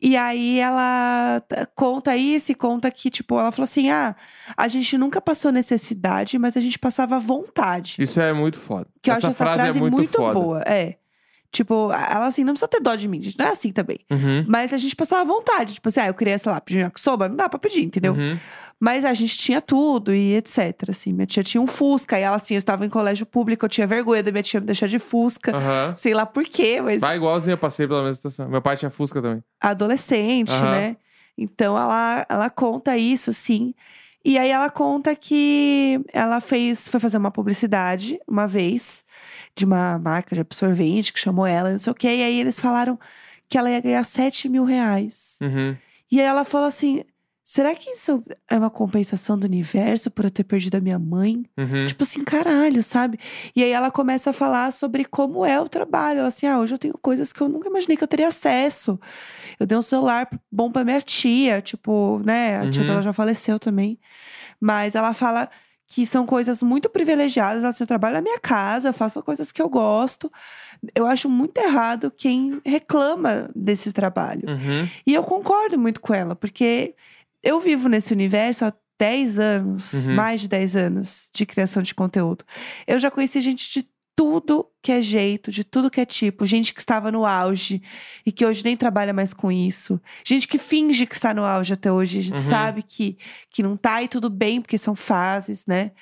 E 0.00 0.16
aí 0.16 0.58
ela 0.58 1.40
conta 1.76 2.16
isso 2.16 2.50
e 2.50 2.56
conta 2.56 2.90
que, 2.90 3.08
tipo, 3.08 3.38
ela 3.38 3.52
falou 3.52 3.64
assim: 3.64 3.88
ah, 3.88 4.16
a 4.56 4.66
gente 4.66 4.98
nunca 4.98 5.20
passou 5.20 5.52
necessidade, 5.52 6.40
mas 6.40 6.56
a 6.56 6.60
gente 6.60 6.76
passava 6.76 7.20
vontade. 7.20 7.96
Isso 8.00 8.20
é 8.20 8.32
muito 8.32 8.58
foda. 8.58 8.88
Que 9.00 9.10
eu 9.10 9.14
essa 9.14 9.28
acho 9.28 9.36
essa 9.36 9.44
frase, 9.44 9.62
frase 9.62 9.78
é 9.78 9.80
muito, 9.80 10.12
foda. 10.12 10.34
boa. 10.34 10.62
É. 10.66 10.96
Tipo, 11.52 11.92
ela 11.92 12.26
assim, 12.26 12.44
não 12.44 12.54
precisa 12.54 12.66
ter 12.66 12.80
dó 12.80 12.94
de 12.94 13.06
mim, 13.06 13.20
gente. 13.20 13.38
Não 13.38 13.44
é 13.44 13.50
assim 13.50 13.70
também. 13.70 13.98
Uhum. 14.10 14.42
Mas 14.48 14.72
a 14.72 14.78
gente 14.78 14.96
passava 14.96 15.22
vontade. 15.22 15.74
Tipo 15.74 15.90
assim, 15.90 16.00
ah, 16.00 16.06
eu 16.06 16.14
queria, 16.14 16.38
sei 16.38 16.50
lá, 16.50 16.58
pedir 16.58 16.78
um 16.78 16.80
yakisoba, 16.80 17.28
não 17.28 17.36
dá 17.36 17.46
pra 17.46 17.58
pedir, 17.58 17.82
entendeu? 17.82 18.14
Uhum. 18.14 18.38
Mas 18.80 19.04
a 19.04 19.12
gente 19.12 19.36
tinha 19.36 19.60
tudo 19.60 20.14
e 20.14 20.34
etc. 20.34 20.88
Assim, 20.88 21.12
minha 21.12 21.26
tia 21.26 21.44
tinha 21.44 21.60
um 21.60 21.66
Fusca. 21.66 22.18
E 22.18 22.22
ela, 22.22 22.36
assim, 22.36 22.54
eu 22.54 22.58
estava 22.58 22.86
em 22.86 22.88
colégio 22.88 23.26
público, 23.26 23.66
eu 23.66 23.68
tinha 23.68 23.86
vergonha 23.86 24.22
da 24.22 24.32
minha 24.32 24.42
tia 24.42 24.60
me 24.60 24.66
deixar 24.66 24.88
de 24.88 24.98
Fusca. 24.98 25.54
Aham. 25.54 25.94
Sei 25.96 26.14
lá 26.14 26.24
por 26.24 26.42
quê, 26.44 26.80
mas 26.80 27.00
Vai 27.00 27.16
igualzinho, 27.16 27.52
eu 27.52 27.58
passei 27.58 27.86
pela 27.86 28.00
mesma 28.00 28.14
situação. 28.14 28.48
Meu 28.48 28.62
pai 28.62 28.76
tinha 28.78 28.90
Fusca 28.90 29.20
também. 29.20 29.44
adolescente, 29.60 30.52
né? 30.62 30.96
Então 31.36 31.76
ela, 31.76 32.26
ela 32.28 32.50
conta 32.50 32.96
isso, 32.96 33.32
sim. 33.32 33.74
E 34.24 34.38
aí 34.38 34.50
ela 34.50 34.70
conta 34.70 35.16
que 35.16 36.00
ela 36.12 36.40
fez, 36.40 36.86
foi 36.86 37.00
fazer 37.00 37.16
uma 37.16 37.30
publicidade 37.30 38.20
uma 38.26 38.46
vez 38.46 39.04
de 39.54 39.64
uma 39.64 39.98
marca 39.98 40.34
de 40.34 40.40
absorvente 40.40 41.12
que 41.12 41.18
chamou 41.18 41.46
ela, 41.46 41.72
não 41.72 41.78
sei 41.78 41.90
o 41.90 41.94
quê. 41.94 42.08
E 42.08 42.22
aí 42.22 42.40
eles 42.40 42.60
falaram 42.60 42.98
que 43.48 43.58
ela 43.58 43.70
ia 43.70 43.80
ganhar 43.80 44.04
7 44.04 44.48
mil 44.48 44.64
reais. 44.64 45.38
Uhum. 45.42 45.76
E 46.10 46.20
aí 46.20 46.26
ela 46.26 46.44
falou 46.44 46.68
assim: 46.68 47.02
será 47.54 47.74
que 47.74 47.90
isso 47.90 48.24
é 48.48 48.56
uma 48.56 48.70
compensação 48.70 49.38
do 49.38 49.44
universo 49.44 50.10
por 50.10 50.24
eu 50.24 50.30
ter 50.30 50.42
perdido 50.44 50.76
a 50.76 50.80
minha 50.80 50.98
mãe? 50.98 51.44
Uhum. 51.58 51.84
Tipo 51.84 52.02
assim, 52.02 52.24
caralho, 52.24 52.82
sabe? 52.82 53.18
E 53.54 53.62
aí 53.62 53.70
ela 53.70 53.90
começa 53.90 54.30
a 54.30 54.32
falar 54.32 54.72
sobre 54.72 55.04
como 55.04 55.44
é 55.44 55.60
o 55.60 55.68
trabalho. 55.68 56.20
Ela 56.20 56.28
assim, 56.28 56.46
ah, 56.46 56.58
hoje 56.58 56.72
eu 56.74 56.78
tenho 56.78 56.94
coisas 56.96 57.30
que 57.30 57.42
eu 57.42 57.48
nunca 57.50 57.68
imaginei 57.68 57.94
que 57.96 58.02
eu 58.02 58.08
teria 58.08 58.28
acesso. 58.28 58.98
Eu 59.60 59.66
dei 59.66 59.76
um 59.76 59.82
celular 59.82 60.28
bom 60.50 60.70
pra 60.72 60.82
minha 60.82 61.02
tia, 61.02 61.60
tipo, 61.60 62.22
né? 62.24 62.56
A 62.60 62.70
tia 62.70 62.80
Uhum. 62.82 62.88
dela 62.88 63.02
já 63.02 63.12
faleceu 63.12 63.58
também. 63.58 63.98
Mas 64.58 64.94
ela 64.94 65.12
fala 65.12 65.50
que 65.86 66.06
são 66.06 66.24
coisas 66.24 66.62
muito 66.62 66.88
privilegiadas. 66.88 67.62
Ela 67.62 67.68
assim, 67.68 67.82
eu 67.82 67.86
trabalho 67.86 68.14
na 68.14 68.22
minha 68.22 68.40
casa, 68.40 68.88
eu 68.88 68.92
faço 68.94 69.22
coisas 69.22 69.52
que 69.52 69.60
eu 69.60 69.68
gosto. 69.68 70.32
Eu 70.94 71.06
acho 71.06 71.28
muito 71.28 71.58
errado 71.58 72.10
quem 72.10 72.62
reclama 72.64 73.50
desse 73.54 73.92
trabalho. 73.92 74.48
Uhum. 74.48 74.88
E 75.06 75.12
eu 75.12 75.22
concordo 75.22 75.78
muito 75.78 76.00
com 76.00 76.14
ela, 76.14 76.34
porque 76.34 76.94
eu 77.42 77.60
vivo 77.60 77.88
nesse 77.88 78.12
universo 78.12 78.64
há 78.64 78.72
10 78.98 79.38
anos, 79.38 79.92
Uhum. 80.06 80.14
mais 80.14 80.40
de 80.40 80.48
10 80.48 80.76
anos 80.76 81.28
de 81.34 81.44
criação 81.44 81.82
de 81.82 81.94
conteúdo. 81.94 82.44
Eu 82.86 82.98
já 82.98 83.10
conheci 83.10 83.40
gente 83.40 83.72
de 83.72 83.90
tudo 84.14 84.68
que 84.82 84.92
é 84.92 85.00
jeito, 85.00 85.50
de 85.50 85.64
tudo 85.64 85.90
que 85.90 86.00
é 86.00 86.04
tipo. 86.04 86.44
Gente 86.44 86.72
que 86.74 86.80
estava 86.80 87.10
no 87.10 87.24
auge 87.24 87.82
e 88.26 88.30
que 88.30 88.44
hoje 88.44 88.62
nem 88.62 88.76
trabalha 88.76 89.12
mais 89.12 89.32
com 89.32 89.50
isso. 89.50 89.98
Gente 90.24 90.46
que 90.46 90.58
finge 90.58 91.06
que 91.06 91.14
está 91.14 91.32
no 91.32 91.42
auge 91.44 91.72
até 91.72 91.90
hoje. 91.90 92.18
A 92.18 92.22
gente 92.22 92.36
Uhum. 92.36 92.42
sabe 92.50 92.82
que, 92.82 93.16
que 93.50 93.62
não 93.62 93.74
tá 93.76 94.02
e 94.02 94.08
tudo 94.08 94.28
bem, 94.28 94.60
porque 94.60 94.76
são 94.76 94.94
fases, 94.94 95.64
né? 95.66 95.92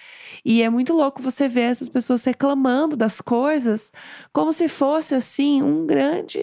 E 0.44 0.60
é 0.60 0.68
muito 0.68 0.92
louco 0.92 1.22
você 1.22 1.48
ver 1.48 1.70
essas 1.70 1.88
pessoas 1.88 2.24
reclamando 2.24 2.96
das 2.96 3.20
coisas 3.20 3.92
como 4.32 4.52
se 4.52 4.68
fosse, 4.68 5.14
assim, 5.14 5.62
um 5.62 5.86
grande 5.86 6.40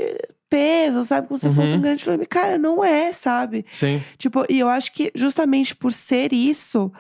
peso, 0.49 1.03
sabe? 1.05 1.27
Como 1.27 1.37
se 1.39 1.51
fosse 1.51 1.71
Uhum. 1.73 1.77
um 1.77 1.81
grande 1.81 2.03
problema. 2.03 2.25
Cara, 2.27 2.57
não 2.57 2.83
é, 2.83 3.11
sabe? 3.13 3.65
Sim. 3.71 4.01
Tipo, 4.17 4.45
e 4.49 4.59
eu 4.59 4.69
acho 4.69 4.91
que 4.93 5.11
justamente 5.15 5.75
por 5.75 5.91
ser 5.93 6.31
isso, 6.33 6.91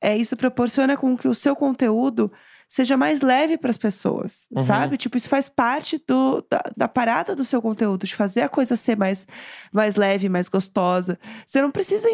é, 0.00 0.16
isso 0.16 0.36
proporciona 0.36 0.96
com 0.96 1.16
que 1.16 1.28
o 1.28 1.34
seu 1.34 1.54
conteúdo 1.56 2.30
seja 2.68 2.96
mais 2.96 3.20
leve 3.20 3.56
para 3.56 3.70
as 3.70 3.76
pessoas, 3.76 4.48
Uhum. 4.50 4.64
sabe? 4.64 4.96
Tipo, 4.96 5.16
isso 5.16 5.28
faz 5.28 5.48
parte 5.48 6.02
do, 6.06 6.44
da, 6.50 6.62
da 6.76 6.88
parada 6.88 7.34
do 7.36 7.44
seu 7.44 7.62
conteúdo, 7.62 8.04
de 8.06 8.14
fazer 8.16 8.40
a 8.42 8.48
coisa 8.48 8.74
ser 8.74 8.96
mais, 8.96 9.24
mais 9.72 9.94
leve, 9.94 10.28
mais 10.28 10.48
gostosa. 10.48 11.16
Você 11.46 11.62
não 11.62 11.70
precisa 11.70 12.08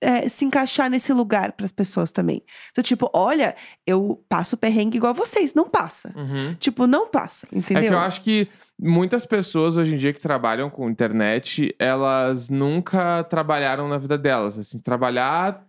é, 0.00 0.28
se 0.28 0.44
encaixar 0.44 0.88
nesse 0.90 1.12
lugar 1.12 1.52
para 1.52 1.66
as 1.66 1.72
pessoas 1.72 2.10
também. 2.10 2.42
Então, 2.70 2.82
tipo, 2.82 3.10
olha, 3.12 3.54
eu 3.86 4.24
passo 4.28 4.56
perrengue 4.56 4.96
igual 4.96 5.12
vocês. 5.12 5.54
Não 5.54 5.68
passa. 5.68 6.12
Uhum. 6.16 6.54
Tipo, 6.58 6.86
não 6.86 7.08
passa, 7.08 7.46
entendeu? 7.52 7.84
É 7.84 7.88
que 7.88 7.94
eu 7.94 7.98
acho 7.98 8.20
que 8.22 8.48
muitas 8.80 9.26
pessoas 9.26 9.76
hoje 9.76 9.94
em 9.94 9.98
dia 9.98 10.12
que 10.12 10.20
trabalham 10.20 10.70
com 10.70 10.88
internet, 10.88 11.74
elas 11.78 12.48
nunca 12.48 13.24
trabalharam 13.24 13.88
na 13.88 13.98
vida 13.98 14.16
delas. 14.16 14.58
Assim, 14.58 14.78
trabalhar 14.78 15.66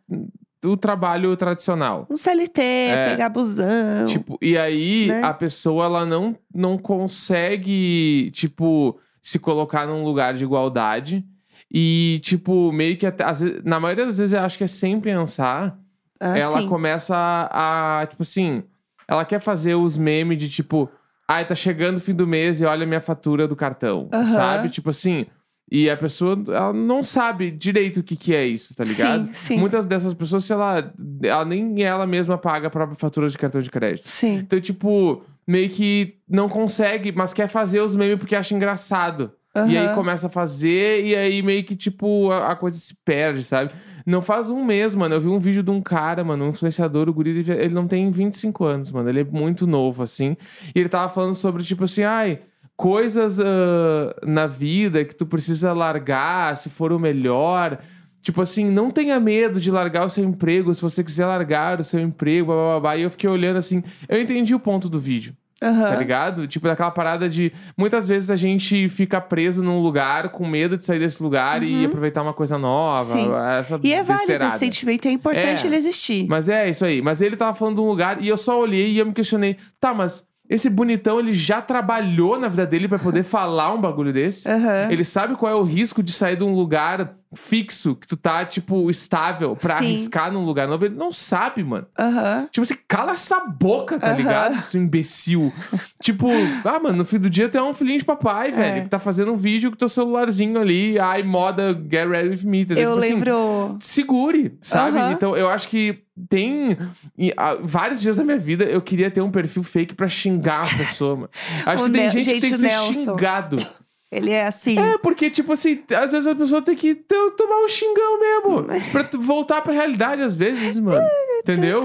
o 0.63 0.77
trabalho 0.77 1.35
tradicional. 1.35 2.07
Um 2.09 2.17
CLT, 2.17 2.61
pegar 3.09 3.29
busão. 3.29 4.05
Tipo, 4.05 4.37
e 4.41 4.57
aí 4.57 5.07
né? 5.07 5.23
a 5.23 5.33
pessoa 5.33 5.85
ela 5.85 6.05
não, 6.05 6.37
não 6.53 6.77
consegue, 6.77 8.31
tipo, 8.31 8.99
se 9.21 9.39
colocar 9.39 9.87
num 9.87 10.03
lugar 10.03 10.33
de 10.33 10.43
igualdade. 10.43 11.25
E, 11.73 12.19
tipo, 12.21 12.71
meio 12.71 12.97
que 12.97 13.05
até, 13.05 13.23
às 13.23 13.39
vezes- 13.41 13.63
na 13.63 13.79
maioria 13.79 14.05
das 14.05 14.17
vezes 14.17 14.33
eu 14.33 14.41
acho 14.41 14.57
que 14.57 14.63
é 14.63 14.67
sem 14.67 14.99
pensar, 14.99 15.77
Ah, 16.19 16.37
ela 16.37 16.61
sim. 16.61 16.67
começa 16.67 17.15
a, 17.15 18.01
a, 18.01 18.05
tipo 18.07 18.23
assim, 18.23 18.63
ela 19.07 19.23
quer 19.25 19.39
fazer 19.39 19.75
os 19.75 19.97
memes 19.97 20.37
de 20.37 20.49
tipo, 20.49 20.89
ai, 21.27 21.45
tá 21.47 21.55
chegando 21.55 21.97
o 21.97 22.01
fim 22.01 22.13
do 22.13 22.27
mês 22.27 22.59
e 22.59 22.65
olha 22.65 22.83
a 22.83 22.87
minha 22.87 22.99
fatura 23.01 23.47
do 23.47 23.55
cartão, 23.55 24.09
Aham. 24.11 24.33
sabe? 24.33 24.69
Tipo 24.69 24.89
assim, 24.89 25.25
e 25.71 25.89
a 25.89 25.95
pessoa, 25.95 26.37
ela 26.49 26.73
não 26.73 27.01
sabe 27.05 27.49
direito 27.49 28.01
o 28.01 28.03
que 28.03 28.17
que 28.17 28.35
é 28.35 28.45
isso, 28.45 28.75
tá 28.75 28.83
ligado? 28.83 29.27
Sim, 29.27 29.33
sim. 29.33 29.57
Muitas 29.57 29.85
dessas 29.85 30.13
pessoas, 30.13 30.43
sei 30.43 30.57
lá, 30.57 30.91
ela 31.23 31.45
nem 31.45 31.81
ela 31.83 32.05
mesma 32.05 32.37
paga 32.37 32.67
a 32.67 32.69
própria 32.69 32.97
fatura 32.97 33.29
de 33.29 33.37
cartão 33.37 33.61
de 33.61 33.71
crédito. 33.71 34.09
Sim. 34.09 34.35
Então, 34.35 34.59
tipo, 34.59 35.23
meio 35.47 35.69
que 35.69 36.17
não 36.27 36.49
consegue, 36.49 37.13
mas 37.13 37.33
quer 37.33 37.47
fazer 37.47 37.79
os 37.79 37.95
memes 37.95 38.19
porque 38.19 38.35
acha 38.35 38.53
engraçado. 38.53 39.31
E 39.67 39.77
aí 39.77 39.93
começa 39.95 40.27
a 40.27 40.29
fazer, 40.29 41.05
e 41.05 41.15
aí 41.15 41.41
meio 41.41 41.63
que, 41.63 41.75
tipo, 41.75 42.31
a, 42.31 42.51
a 42.51 42.55
coisa 42.55 42.77
se 42.77 42.95
perde, 43.03 43.43
sabe? 43.43 43.71
Não 44.05 44.21
faz 44.21 44.49
um 44.49 44.63
mês, 44.63 44.95
mano. 44.95 45.15
Eu 45.15 45.21
vi 45.21 45.27
um 45.27 45.39
vídeo 45.39 45.61
de 45.61 45.69
um 45.69 45.81
cara, 45.81 46.23
mano, 46.23 46.45
um 46.45 46.49
influenciador, 46.49 47.09
o 47.09 47.13
guri, 47.13 47.31
ele- 47.49 47.73
não 47.73 47.85
tem 47.87 48.09
25 48.09 48.63
anos, 48.63 48.91
mano. 48.91 49.09
Ele 49.09 49.19
é 49.21 49.23
muito 49.25 49.67
novo, 49.67 50.03
assim. 50.03 50.37
E 50.73 50.79
ele 50.79 50.87
tava 50.89 51.09
falando 51.09 51.35
sobre, 51.35 51.63
tipo 51.63 51.83
assim, 51.83 52.03
ai, 52.03 52.39
coisas 52.77 53.39
ah, 53.39 54.15
na 54.25 54.47
vida 54.47 55.03
que 55.05 55.13
tu 55.15 55.25
precisa 55.25 55.73
largar 55.73 56.55
se 56.55 56.69
for 56.69 56.91
o 56.93 56.99
melhor. 56.99 57.77
Tipo 58.21 58.41
assim, 58.41 58.65
não 58.69 58.89
tenha 58.91 59.19
medo 59.19 59.59
de 59.59 59.69
largar 59.71 60.05
o 60.05 60.09
seu 60.09 60.23
emprego 60.23 60.73
se 60.73 60.81
você 60.81 61.03
quiser 61.03 61.25
largar 61.25 61.79
o 61.79 61.83
seu 61.83 61.99
emprego, 61.99 62.47
blá, 62.47 62.55
blá, 62.55 62.79
blá. 62.79 62.97
E 62.97 63.01
eu 63.01 63.11
fiquei 63.11 63.29
olhando 63.29 63.57
assim, 63.57 63.83
eu 64.07 64.21
entendi 64.21 64.53
o 64.55 64.59
ponto 64.59 64.87
do 64.87 64.99
vídeo 64.99 65.35
Aham. 65.63 65.89
tá 65.89 65.95
ligado? 65.95 66.47
Tipo, 66.47 66.67
daquela 66.67 66.89
parada 66.91 67.29
de. 67.29 67.51
Muitas 67.77 68.07
vezes 68.07 68.29
a 68.31 68.35
gente 68.35 68.89
fica 68.89 69.21
preso 69.21 69.61
num 69.61 69.79
lugar 69.79 70.29
com 70.29 70.47
medo 70.47 70.77
de 70.77 70.85
sair 70.85 70.99
desse 70.99 71.21
lugar 71.21 71.61
e 71.61 71.85
aproveitar 71.85 72.23
uma 72.23 72.33
coisa 72.33 72.57
nova. 72.57 73.13
Uhum. 73.15 73.25
Sim. 73.25 73.31
Essa 73.59 73.79
E 73.83 73.93
é 73.93 74.03
válido, 74.03 74.43
esse 74.45 74.57
sentimento 74.57 75.07
é 75.07 75.11
importante 75.11 75.63
É. 75.63 75.67
ele 75.67 75.75
existir. 75.75 76.25
Mas 76.27 76.49
é 76.49 76.69
isso 76.69 76.83
aí. 76.83 77.01
Mas 77.01 77.21
ele 77.21 77.35
tava 77.35 77.53
falando 77.53 77.75
de 77.75 77.81
um 77.81 77.87
lugar 77.87 78.21
e 78.21 78.27
eu 78.27 78.37
só 78.37 78.59
olhei 78.59 78.89
e 78.91 78.97
eu 78.97 79.05
me 79.05 79.13
questionei. 79.13 79.55
Tá, 79.79 79.93
mas 79.93 80.27
esse 80.49 80.69
bonitão, 80.69 81.19
ele 81.19 81.31
já 81.31 81.61
trabalhou 81.61 82.37
na 82.39 82.47
vida 82.47 82.65
dele 82.65 82.87
pra 82.87 82.99
poder 82.99 83.23
falar 83.23 83.71
um 83.73 83.79
bagulho 83.79 84.11
desse? 84.11 84.49
Aham. 84.49 84.87
Ele 84.91 85.05
sabe 85.05 85.35
qual 85.35 85.51
é 85.51 85.55
o 85.55 85.63
risco 85.63 86.01
de 86.01 86.11
sair 86.11 86.35
de 86.35 86.43
um 86.43 86.53
lugar 86.55 87.13
fixo, 87.33 87.95
que 87.95 88.05
tu 88.07 88.17
tá, 88.17 88.43
tipo, 88.45 88.89
estável, 88.89 89.55
pra 89.55 89.77
Sim. 89.77 89.85
arriscar 89.85 90.31
num 90.31 90.43
lugar 90.45 90.67
novo? 90.67 90.85
Ele 90.85 90.95
não 90.95 91.11
sabe, 91.11 91.63
mano. 91.63 91.87
Aham. 91.97 92.47
Tipo 92.51 92.63
assim, 92.63 92.75
cala 92.87 93.13
essa 93.13 93.39
boca, 93.39 93.97
tá 93.99 94.07
Aham. 94.07 94.15
ligado? 94.17 94.61
Seu 94.63 94.81
imbecil. 94.81 95.53
tipo, 96.01 96.27
ah, 96.65 96.79
mano, 96.79 96.97
no 96.97 97.05
fim 97.05 97.19
do 97.19 97.29
dia 97.29 97.47
tu 97.49 97.57
é 97.57 97.63
um 97.63 97.73
filhinho 97.73 97.99
de 97.99 98.05
papai, 98.05 98.51
velho, 98.51 98.83
que 98.83 98.89
tá 98.89 98.99
fazendo 98.99 99.31
um 99.31 99.37
vídeo 99.37 99.71
com 99.71 99.77
teu 99.77 99.87
celularzinho 99.89 100.59
ali, 100.59 100.99
ai, 100.99 101.23
moda, 101.23 101.73
get 101.89 102.07
ready 102.07 102.29
with 102.29 102.43
me? 102.43 102.61
Eu 102.61 102.75
Tipo 102.75 102.97
assim, 102.99 103.13
lembro. 103.15 103.77
segure, 103.79 104.57
sabe? 104.61 104.97
Aham. 104.97 105.11
Então 105.13 105.37
eu 105.37 105.49
acho 105.49 105.67
que 105.69 106.03
tem 106.29 106.77
e, 107.17 107.33
ah, 107.37 107.55
vários 107.61 108.01
dias 108.01 108.17
da 108.17 108.23
minha 108.23 108.37
vida 108.37 108.65
eu 108.65 108.81
queria 108.81 109.09
ter 109.09 109.21
um 109.21 109.31
perfil 109.31 109.63
fake 109.63 109.95
pra 109.95 110.07
xingar 110.07 110.65
a 110.71 110.77
pessoa, 110.77 111.15
mano. 111.15 111.29
Acho 111.65 111.83
O 111.83 111.85
que 111.87 111.91
tem 111.93 112.01
Nel- 112.03 112.11
gente, 112.11 112.25
que 112.25 112.29
gente, 112.31 112.41
tem 112.41 112.51
que 112.51 112.57
ser 112.57 112.67
Nelson. 112.67 112.93
xingado. 112.93 113.65
Ele 114.11 114.31
é 114.31 114.45
assim. 114.45 114.77
É, 114.77 114.97
porque, 114.97 115.29
tipo 115.29 115.53
assim, 115.53 115.81
às 115.95 116.11
vezes 116.11 116.27
a 116.27 116.35
pessoa 116.35 116.61
tem 116.61 116.75
que 116.75 116.93
to- 116.93 117.31
tomar 117.37 117.63
um 117.63 117.67
xingão 117.69 118.19
mesmo. 118.19 118.65
pra 118.91 119.09
voltar 119.17 119.61
pra 119.61 119.71
realidade, 119.71 120.21
às 120.21 120.35
vezes, 120.35 120.77
mano. 120.77 121.07
Entendeu? 121.53 121.83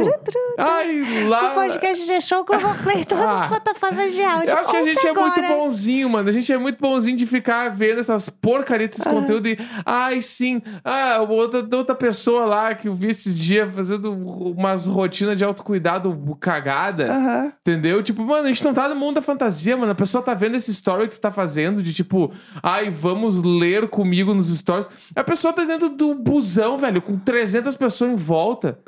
Ai, 0.58 1.00
O 1.24 1.28
lá. 1.28 1.50
podcast 1.50 2.06
de 2.06 2.20
show 2.20 2.44
Globoplay, 2.44 3.04
todas 3.04 3.24
Ah. 3.26 3.38
as 3.44 3.48
plataformas 3.48 4.12
de 4.12 4.22
áudio. 4.22 4.50
Eu 4.50 4.56
acho 4.58 4.70
que 4.70 4.76
a 4.76 4.84
gente 4.84 5.06
é 5.06 5.12
muito 5.12 5.42
bonzinho, 5.42 6.08
mano. 6.10 6.28
A 6.28 6.32
gente 6.32 6.52
é 6.52 6.56
muito 6.58 6.78
bonzinho 6.80 7.16
de 7.16 7.26
ficar 7.26 7.68
vendo 7.70 8.00
essas 8.00 8.28
porcarias 8.28 8.90
desses 8.90 9.06
Ah. 9.06 9.10
conteúdos 9.10 9.50
e. 9.52 9.58
Ai, 9.84 10.20
sim. 10.22 10.62
Ah, 10.84 11.18
outra, 11.28 11.66
outra 11.76 11.94
pessoa 11.94 12.46
lá 12.46 12.74
que 12.74 12.88
eu 12.88 12.94
vi 12.94 13.08
esses 13.10 13.38
dias 13.38 13.72
fazendo 13.72 14.12
umas 14.12 14.86
rotinas 14.86 15.36
de 15.36 15.44
autocuidado 15.44 16.36
cagada. 16.40 17.52
Entendeu? 17.60 18.02
Tipo, 18.02 18.22
mano, 18.24 18.44
a 18.44 18.48
gente 18.48 18.64
não 18.64 18.72
tá 18.74 18.88
no 18.88 18.96
mundo 18.96 19.16
da 19.16 19.22
fantasia, 19.22 19.76
mano. 19.76 19.92
A 19.92 19.94
pessoa 19.94 20.22
tá 20.22 20.34
vendo 20.34 20.54
esse 20.56 20.70
story 20.70 21.08
que 21.08 21.14
tu 21.16 21.20
tá 21.20 21.30
fazendo, 21.32 21.82
de 21.82 21.92
tipo, 21.92 22.32
ai, 22.62 22.90
vamos 22.90 23.42
ler 23.42 23.88
comigo 23.88 24.32
nos 24.34 24.48
stories. 24.56 24.88
A 25.14 25.24
pessoa 25.24 25.52
tá 25.52 25.64
dentro 25.64 25.88
do 25.88 26.14
busão, 26.14 26.78
velho, 26.78 27.02
com 27.02 27.18
300 27.18 27.76
pessoas 27.76 28.10
em 28.12 28.16
volta, 28.16 28.78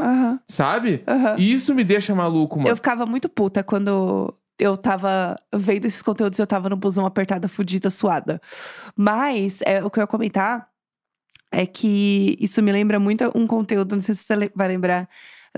sabe? 0.48 0.67
Aham. 1.06 1.36
E 1.38 1.52
isso 1.52 1.74
me 1.74 1.84
deixa 1.84 2.14
maluco, 2.14 2.58
mano. 2.58 2.68
Eu 2.70 2.76
ficava 2.76 3.06
muito 3.06 3.28
puta 3.28 3.62
quando 3.62 4.32
eu 4.58 4.76
tava 4.76 5.36
vendo 5.54 5.84
esses 5.84 6.02
conteúdos 6.02 6.38
e 6.38 6.42
eu 6.42 6.46
tava 6.46 6.68
no 6.68 6.76
busão 6.76 7.06
apertada, 7.06 7.48
fudida, 7.48 7.90
suada. 7.90 8.40
Mas 8.96 9.60
é, 9.64 9.82
o 9.84 9.90
que 9.90 9.98
eu 9.98 10.02
ia 10.02 10.06
comentar 10.06 10.68
é 11.50 11.64
que 11.64 12.36
isso 12.40 12.62
me 12.62 12.72
lembra 12.72 12.98
muito 12.98 13.30
um 13.34 13.46
conteúdo, 13.46 13.94
não 13.94 14.02
sei 14.02 14.14
se 14.14 14.24
você 14.24 14.50
vai 14.54 14.68
lembrar, 14.68 15.08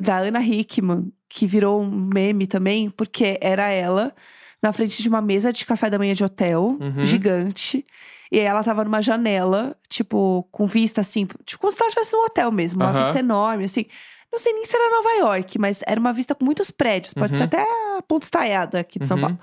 da 0.00 0.18
Ana 0.18 0.40
Hickman, 0.44 1.12
que 1.28 1.46
virou 1.46 1.80
um 1.82 2.08
meme 2.14 2.46
também, 2.46 2.90
porque 2.90 3.38
era 3.40 3.68
ela 3.70 4.14
na 4.62 4.72
frente 4.72 5.02
de 5.02 5.08
uma 5.08 5.20
mesa 5.22 5.52
de 5.52 5.64
café 5.64 5.88
da 5.90 5.98
manhã 5.98 6.12
de 6.14 6.22
hotel, 6.22 6.76
Uhum. 6.80 7.04
gigante. 7.04 7.84
E 8.30 8.38
aí 8.38 8.44
ela 8.44 8.62
tava 8.62 8.84
numa 8.84 9.02
janela, 9.02 9.74
tipo, 9.88 10.46
com 10.52 10.66
vista 10.66 11.00
assim, 11.00 11.26
tipo, 11.44 11.60
como 11.60 11.72
se 11.72 11.80
ela 11.80 11.88
estivesse 11.88 12.12
num 12.12 12.24
hotel 12.24 12.52
mesmo, 12.52 12.80
uma 12.82 12.90
Aham. 12.90 12.98
vista 13.02 13.18
enorme, 13.18 13.64
assim. 13.64 13.86
Não 14.32 14.38
sei 14.38 14.52
nem 14.52 14.64
se 14.64 14.76
era 14.76 14.90
Nova 14.90 15.10
York, 15.16 15.58
mas 15.58 15.80
era 15.86 15.98
uma 15.98 16.12
vista 16.12 16.34
com 16.34 16.44
muitos 16.44 16.70
prédios. 16.70 17.12
Pode 17.14 17.32
Uhum. 17.32 17.38
ser 17.38 17.44
até 17.44 17.60
a 17.62 18.02
Ponta 18.06 18.24
Estaiada 18.24 18.80
aqui 18.80 18.98
de 18.98 19.06
São 19.06 19.16
Uhum. 19.16 19.22
Paulo. 19.22 19.38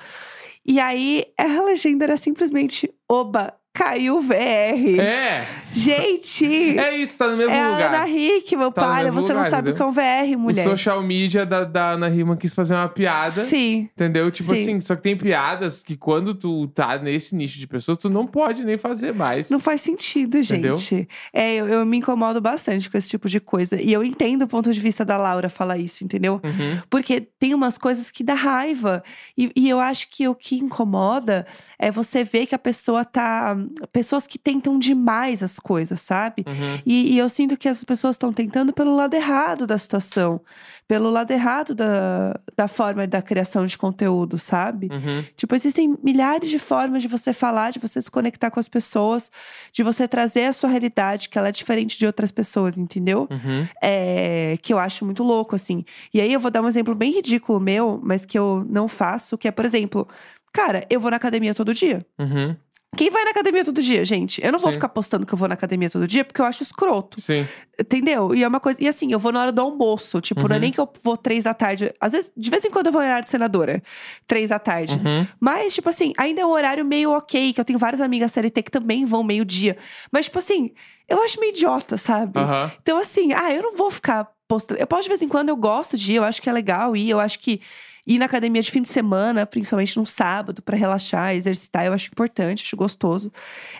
E 0.65 0.79
aí, 0.79 1.25
a 1.37 1.61
legenda 1.63 2.05
era 2.05 2.17
simplesmente: 2.17 2.89
Oba, 3.09 3.53
caiu 3.73 4.17
o 4.17 4.21
VR. 4.21 4.99
É, 4.99 5.45
Gente! 5.77 6.45
é 6.79 6.95
isso, 6.97 7.17
tá 7.17 7.27
no 7.27 7.37
mesmo 7.37 7.51
É 7.53 7.61
a 7.63 7.69
lugar. 7.69 7.93
Ana 7.93 8.09
Hickman, 8.09 8.71
Tá 8.71 8.81
para, 8.81 9.03
mesmo 9.05 9.21
você 9.21 9.29
não 9.33 9.37
lugar, 9.37 9.49
sabe 9.49 9.71
o 9.71 9.75
que 9.75 9.81
é 9.81 9.85
um 9.85 9.91
VR, 9.91 10.35
O 10.35 10.39
mulher. 10.39 10.63
social 10.63 11.01
media 11.01 11.45
da, 11.45 11.63
da 11.63 11.91
Ana 11.91 12.07
Rima 12.07 12.35
quis 12.35 12.53
fazer 12.53 12.73
uma 12.73 12.87
piada. 12.89 13.41
Sim. 13.43 13.89
Entendeu? 13.93 14.29
Tipo 14.31 14.55
Sim. 14.55 14.61
assim, 14.61 14.81
só 14.81 14.95
que 14.95 15.01
tem 15.03 15.15
piadas 15.15 15.83
que 15.83 15.95
quando 15.95 16.33
tu 16.33 16.67
tá 16.67 16.97
nesse 16.97 17.35
nicho 17.35 17.57
de 17.59 17.67
pessoas, 17.67 17.97
tu 17.97 18.09
não 18.09 18.25
pode 18.27 18.63
nem 18.63 18.77
fazer 18.77 19.13
mais. 19.13 19.49
Não 19.49 19.59
faz 19.59 19.81
sentido, 19.81 20.37
Entendeu? 20.39 20.75
gente. 20.77 21.07
É, 21.31 21.55
eu, 21.55 21.67
eu 21.67 21.85
me 21.85 21.97
incomodo 21.97 22.41
bastante 22.41 22.89
com 22.89 22.97
esse 22.97 23.09
tipo 23.09 23.29
de 23.29 23.39
coisa. 23.39 23.79
E 23.81 23.91
eu 23.93 24.03
entendo 24.03 24.43
o 24.43 24.47
ponto 24.47 24.73
de 24.73 24.79
vista 24.79 25.05
da 25.05 25.17
Laura 25.17 25.49
falar 25.49 25.77
isso, 25.77 26.03
entendeu? 26.03 26.41
Uhum. 26.43 26.81
Porque 26.89 27.21
tem 27.21 27.53
umas 27.53 27.77
coisas 27.77 28.09
que 28.11 28.23
dá 28.23 28.33
raiva. 28.33 29.03
E, 29.37 29.51
e 29.55 29.69
eu 29.69 29.79
acho 29.79 30.09
que 30.09 30.27
o 30.27 30.35
que 30.35 30.55
incomoda 30.57 31.45
é 31.79 31.91
você 31.91 32.23
ver 32.23 32.45
que 32.45 32.55
a 32.55 32.59
pessoa 32.59 33.05
tá. 33.05 33.55
Pessoas 33.91 34.25
que 34.27 34.37
tentam 34.37 34.77
demais 34.79 35.41
as 35.43 35.57
coisas, 35.59 35.66
sabe? 35.97 36.43
Uhum. 36.47 36.81
E, 36.85 37.13
e 37.13 37.17
eu 37.17 37.29
sinto 37.29 37.57
que 37.57 37.67
as 37.67 37.83
pessoas 37.83 38.15
estão 38.15 38.31
tentando 38.31 38.71
pelo 38.73 38.95
lado 38.95 39.13
errado 39.13 39.67
da 39.67 39.77
situação, 39.77 40.41
pelo 40.87 41.09
lado 41.09 41.31
errado 41.31 41.75
da, 41.75 42.39
da 42.55 42.67
forma 42.67 43.05
da 43.05 43.21
criação 43.21 43.65
de 43.65 43.77
conteúdo, 43.77 44.37
sabe? 44.39 44.89
Uhum. 44.91 45.23
Tipo, 45.35 45.55
existem 45.55 45.97
milhares 46.01 46.49
de 46.49 46.57
formas 46.57 47.01
de 47.01 47.07
você 47.07 47.33
falar, 47.33 47.71
de 47.71 47.79
você 47.79 48.01
se 48.01 48.09
conectar 48.09 48.49
com 48.49 48.59
as 48.59 48.67
pessoas, 48.67 49.29
de 49.71 49.83
você 49.83 50.07
trazer 50.07 50.45
a 50.45 50.53
sua 50.53 50.69
realidade, 50.69 51.29
que 51.29 51.37
ela 51.37 51.49
é 51.49 51.51
diferente 51.51 51.97
de 51.97 52.05
outras 52.05 52.31
pessoas, 52.31 52.77
entendeu? 52.77 53.27
Uhum. 53.29 53.67
É, 53.81 54.57
que 54.61 54.73
eu 54.73 54.79
acho 54.79 55.03
muito 55.03 55.23
louco, 55.23 55.55
assim. 55.55 55.83
E 56.13 56.21
aí 56.21 56.31
eu 56.31 56.39
vou 56.39 56.49
dar 56.49 56.61
um 56.61 56.67
exemplo 56.67 56.95
bem 56.95 57.11
ridículo 57.13 57.59
meu, 57.59 57.99
mas 58.03 58.25
que 58.25 58.37
eu 58.37 58.65
não 58.69 58.87
faço, 58.87 59.37
que 59.37 59.47
é, 59.47 59.51
por 59.51 59.65
exemplo, 59.65 60.07
cara, 60.53 60.85
eu 60.89 60.99
vou 60.99 61.11
na 61.11 61.17
academia 61.17 61.53
todo 61.53 61.73
dia. 61.73 62.05
Uhum. 62.17 62.55
Quem 62.95 63.09
vai 63.11 63.23
na 63.25 63.31
academia 63.31 63.65
todo 63.65 63.81
dia, 63.81 64.03
gente? 64.05 64.43
Eu 64.43 64.51
não 64.51 64.59
vou 64.59 64.71
Sim. 64.71 64.77
ficar 64.77 64.89
postando 64.89 65.25
que 65.25 65.33
eu 65.33 65.37
vou 65.37 65.47
na 65.47 65.53
academia 65.55 65.89
todo 65.89 66.07
dia, 66.07 66.23
porque 66.23 66.39
eu 66.41 66.45
acho 66.45 66.63
escroto. 66.63 67.19
Sim. 67.21 67.45
Entendeu? 67.79 68.33
E 68.33 68.43
é 68.43 68.47
uma 68.47 68.59
coisa. 68.61 68.81
E 68.81 68.87
assim, 68.87 69.11
eu 69.11 69.19
vou 69.19 69.31
na 69.31 69.41
hora 69.41 69.51
do 69.51 69.61
almoço. 69.61 70.19
Tipo, 70.21 70.47
não 70.47 70.55
é 70.55 70.57
Uhum. 70.57 70.61
nem 70.61 70.71
que 70.71 70.79
eu 70.79 70.89
vou 71.03 71.17
três 71.17 71.43
da 71.43 71.53
tarde. 71.53 71.93
Às 71.99 72.13
vezes, 72.13 72.31
de 72.35 72.49
vez 72.49 72.63
em 72.65 72.71
quando 72.71 72.87
eu 72.87 72.91
vou 72.91 73.01
em 73.01 73.05
horário 73.05 73.25
de 73.25 73.29
senadora. 73.29 73.83
Três 74.25 74.49
da 74.49 74.57
tarde. 74.57 74.93
Uhum. 75.05 75.27
Mas, 75.39 75.75
tipo 75.75 75.89
assim, 75.89 76.13
ainda 76.17 76.41
é 76.41 76.45
um 76.45 76.49
horário 76.49 76.83
meio 76.85 77.11
ok, 77.11 77.53
que 77.53 77.59
eu 77.59 77.65
tenho 77.65 77.77
várias 77.77 78.01
amigas 78.01 78.31
CLT 78.31 78.63
que 78.63 78.71
também 78.71 79.05
vão 79.05 79.21
meio-dia. 79.21 79.77
Mas, 80.11 80.25
tipo 80.25 80.39
assim, 80.39 80.71
eu 81.09 81.21
acho 81.21 81.39
meio 81.41 81.51
idiota, 81.51 81.97
sabe? 81.97 82.39
Aham. 82.39 82.71
Então, 82.81 82.97
assim, 82.97 83.31
ah, 83.33 83.53
eu 83.53 83.61
não 83.63 83.75
vou 83.75 83.91
ficar 83.91 84.27
postando. 84.47 84.79
Eu 84.79 84.87
posso, 84.87 85.03
de 85.03 85.09
vez 85.09 85.21
em 85.21 85.27
quando, 85.27 85.49
eu 85.49 85.55
gosto 85.57 85.97
de 85.97 86.13
ir, 86.13 86.15
eu 86.15 86.23
acho 86.23 86.41
que 86.41 86.49
é 86.49 86.53
legal 86.53 86.95
ir. 86.95 87.09
Eu 87.09 87.19
acho 87.19 87.37
que 87.37 87.61
ir 88.07 88.17
na 88.17 88.25
academia 88.25 88.61
de 88.61 88.71
fim 88.71 88.81
de 88.81 88.87
semana, 88.89 89.45
principalmente 89.45 89.97
num 89.97 90.05
sábado, 90.05 90.61
pra 90.61 90.77
relaxar, 90.77 91.35
exercitar, 91.35 91.85
eu 91.85 91.93
acho 91.93 92.07
importante, 92.07 92.63
acho 92.63 92.75
gostoso. 92.77 93.31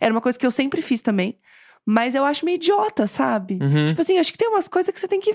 Era 0.02 0.14
uma 0.14 0.22
coisa 0.22 0.38
que 0.38 0.46
eu 0.46 0.52
sempre 0.52 0.82
fiz 0.82 1.02
também. 1.02 1.40
Mas 1.90 2.14
eu 2.16 2.26
acho 2.26 2.44
meio 2.44 2.56
idiota, 2.56 3.08
sabe? 3.08 3.58
Uhum. 3.62 3.88
Tipo 3.88 4.02
assim, 4.02 4.18
acho 4.20 4.30
que 4.34 4.38
tem 4.38 4.50
umas 4.50 4.68
coisas 4.68 4.94
que 4.94 5.00
você 5.00 5.08
tem 5.08 5.22
que. 5.22 5.34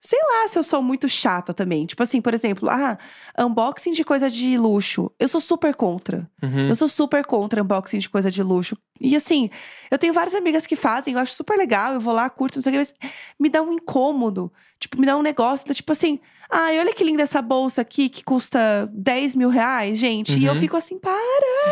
Sei 0.00 0.18
lá 0.18 0.48
se 0.48 0.58
eu 0.58 0.62
sou 0.62 0.82
muito 0.82 1.08
chata 1.08 1.52
também. 1.54 1.84
Tipo 1.86 2.02
assim, 2.02 2.20
por 2.22 2.32
exemplo, 2.34 2.68
ah, 2.70 2.96
unboxing 3.38 3.92
de 3.92 4.02
coisa 4.04 4.30
de 4.30 4.56
luxo. 4.56 5.10
Eu 5.18 5.28
sou 5.28 5.40
super 5.40 5.74
contra. 5.74 6.26
Uhum. 6.42 6.68
Eu 6.68 6.74
sou 6.76 6.88
super 6.88 7.24
contra 7.24 7.62
unboxing 7.62 7.98
de 7.98 8.08
coisa 8.08 8.30
de 8.30 8.42
luxo. 8.42 8.76
E 9.00 9.14
assim, 9.16 9.48
eu 9.90 9.98
tenho 9.98 10.12
várias 10.14 10.34
amigas 10.34 10.66
que 10.66 10.76
fazem, 10.76 11.14
eu 11.14 11.20
acho 11.20 11.32
super 11.34 11.56
legal, 11.56 11.94
eu 11.94 12.00
vou 12.00 12.12
lá, 12.14 12.28
curto, 12.30 12.56
não 12.56 12.62
sei 12.62 12.70
o 12.70 12.72
que, 12.74 12.78
mas 12.78 12.94
me 13.38 13.48
dá 13.50 13.60
um 13.62 13.72
incômodo. 13.72 14.52
Tipo, 14.78 14.98
me 15.00 15.06
dá 15.06 15.16
um 15.16 15.22
negócio, 15.22 15.66
da- 15.66 15.74
tipo 15.74 15.90
assim, 15.92 16.18
ai, 16.54 16.78
olha 16.78 16.94
que 16.94 17.02
linda 17.04 17.22
essa 17.22 17.42
bolsa 17.42 17.80
aqui 17.82 18.08
que 18.08 18.22
custa 18.22 18.88
10 18.92 19.34
mil 19.34 19.48
reais, 19.48 19.98
gente. 19.98 20.38
E 20.38 20.44
eu 20.44 20.52
Uhum. 20.54 20.60
fico 20.60 20.76
assim, 20.76 20.98
para. 20.98 21.14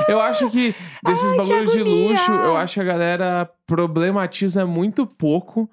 Eu 0.09 0.21
acho 0.21 0.51
que 0.51 0.75
desses 1.05 1.31
Ai, 1.31 1.37
bagulhos 1.37 1.73
de 1.73 1.83
luxo, 1.83 2.33
eu 2.33 2.57
acho 2.57 2.75
que 2.75 2.81
a 2.81 2.85
galera 2.85 3.51
problematiza 3.67 4.67
muito 4.67 5.07
pouco 5.07 5.71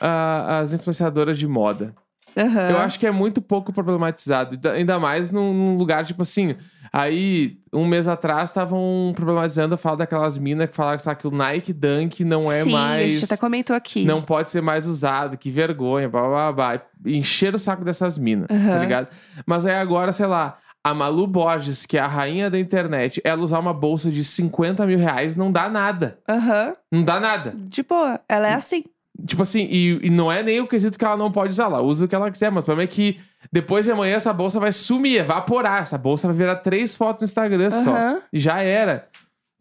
ah, 0.00 0.60
as 0.60 0.72
influenciadoras 0.72 1.38
de 1.38 1.46
moda. 1.48 1.94
Aham. 2.36 2.70
Eu 2.70 2.78
acho 2.78 2.98
que 2.98 3.06
é 3.06 3.10
muito 3.10 3.40
pouco 3.42 3.72
problematizado. 3.72 4.58
Ainda- 4.68 4.98
mais 4.98 5.30
num, 5.30 5.76
lugar, 5.76 6.04
tipo 6.04 6.22
assim. 6.22 6.54
Aí, 6.92 7.58
um 7.72 7.84
mês 7.86 8.06
atrás, 8.06 8.50
estavam 8.50 9.12
problematizando 9.16 9.74
a 9.74 9.78
fala 9.78 9.96
daquelas 9.96 10.38
minas 10.38 10.70
que 10.70 10.76
falaram 10.76 10.98
sabe, 11.00 11.20
que 11.20 11.26
o 11.26 11.30
Nike 11.30 11.72
Dunk 11.72 12.24
não 12.24 12.42
é 12.50 12.62
Sim, 12.62 12.74
a 12.74 12.78
mais. 12.78 13.12
gente 13.12 13.24
até 13.24 13.36
comentou 13.36 13.74
aqui. 13.74 14.04
Não 14.04 14.22
pode 14.22 14.50
ser 14.50 14.60
mais 14.62 14.86
usado, 14.86 15.36
que 15.36 15.50
vergonha, 15.50 16.08
blá 16.08 16.22
blá 16.28 16.52
blá. 16.52 16.80
Encher 17.04 17.54
o 17.54 17.58
saco 17.58 17.84
dessas 17.84 18.16
minas, 18.16 18.46
tá 18.46 18.54
Aham. 18.54 18.78
ligado? 18.78 19.08
Mas 19.44 19.66
aí 19.66 19.74
agora, 19.74 20.12
sei 20.12 20.26
lá, 20.26 20.56
a 20.84 20.94
Malu 20.94 21.26
Borges, 21.26 21.84
que 21.86 21.96
é 21.96 22.00
a 22.00 22.06
rainha 22.06 22.48
da 22.50 22.58
internet, 22.60 23.20
ela 23.24 23.42
usar 23.42 23.58
uma 23.58 23.72
bolsa 23.74 24.10
de 24.10 24.22
50 24.22 24.86
mil 24.86 24.98
reais 24.98 25.34
não 25.34 25.50
dá 25.50 25.68
nada. 25.68 26.18
Aham. 26.28 26.74
Não 26.92 27.02
dá 27.02 27.18
nada. 27.18 27.54
De 27.56 27.82
boa. 27.82 28.20
Ela 28.28 28.48
é 28.50 28.54
assim. 28.54 28.84
Tipo 29.26 29.42
assim, 29.42 29.66
e, 29.70 30.06
e 30.06 30.10
não 30.10 30.30
é 30.30 30.42
nem 30.42 30.60
o 30.60 30.66
quesito 30.66 30.98
que 30.98 31.04
ela 31.04 31.16
não 31.16 31.30
pode 31.30 31.52
usar, 31.52 31.64
ela 31.64 31.80
usa 31.80 32.04
o 32.04 32.08
que 32.08 32.14
ela 32.14 32.30
quiser, 32.30 32.50
mas 32.50 32.62
o 32.62 32.64
problema 32.64 32.88
é 32.90 32.92
que 32.92 33.20
depois 33.52 33.84
de 33.84 33.92
amanhã 33.92 34.16
essa 34.16 34.32
bolsa 34.32 34.58
vai 34.58 34.72
sumir, 34.72 35.18
evaporar. 35.20 35.82
Essa 35.82 35.96
bolsa 35.96 36.26
vai 36.26 36.36
virar 36.36 36.56
três 36.56 36.96
fotos 36.96 37.20
no 37.20 37.24
Instagram 37.26 37.70
só. 37.70 37.90
Aham. 37.90 38.22
E 38.32 38.40
já 38.40 38.60
era. 38.60 39.08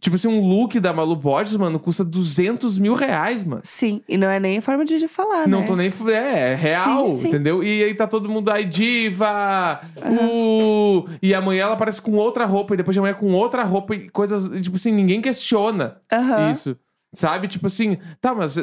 Tipo 0.02 0.18
assim, 0.18 0.28
um 0.28 0.42
look 0.46 0.80
da 0.82 0.92
Malu 0.92 1.16
Borges, 1.16 1.56
mano, 1.56 1.80
custa 1.80 2.04
200 2.04 2.78
mil 2.78 2.94
reais, 2.94 3.42
mano. 3.42 3.62
Sim. 3.64 4.02
E 4.10 4.18
não 4.18 4.28
é 4.28 4.38
nem 4.38 4.58
a 4.58 4.62
forma 4.62 4.84
de 4.84 5.08
falar, 5.08 5.48
Não 5.48 5.62
né? 5.62 5.66
tô 5.68 5.76
nem. 5.78 5.94
É, 6.10 6.52
é 6.52 6.56
real, 6.56 7.12
Sim, 7.12 7.20
sim. 7.20 7.28
entendeu? 7.30 7.64
E 7.64 7.84
aí 7.84 7.94
tá 7.94 8.06
todo 8.06 8.28
mundo 8.28 8.50
aí, 8.52 8.66
diva! 8.66 9.80
Uh, 9.98 11.08
e 11.22 11.34
amanhã 11.34 11.64
ela 11.64 11.74
aparece 11.76 12.02
com 12.02 12.12
outra 12.14 12.46
roupa, 12.46 12.74
e 12.74 12.78
depois 12.78 12.94
de 12.96 13.00
amanhã 13.00 13.14
com 13.14 13.32
outra 13.32 13.64
roupa, 13.64 13.96
e 13.96 14.10
coisas. 14.10 14.50
Tipo 14.62 14.76
assim, 14.76 14.92
ninguém 14.92 15.22
questiona 15.22 15.98
Aham. 16.12 16.52
isso. 16.52 16.76
Sabe? 17.14 17.48
Tipo 17.48 17.68
assim, 17.68 17.98
tá, 18.20 18.34
mas 18.36 18.58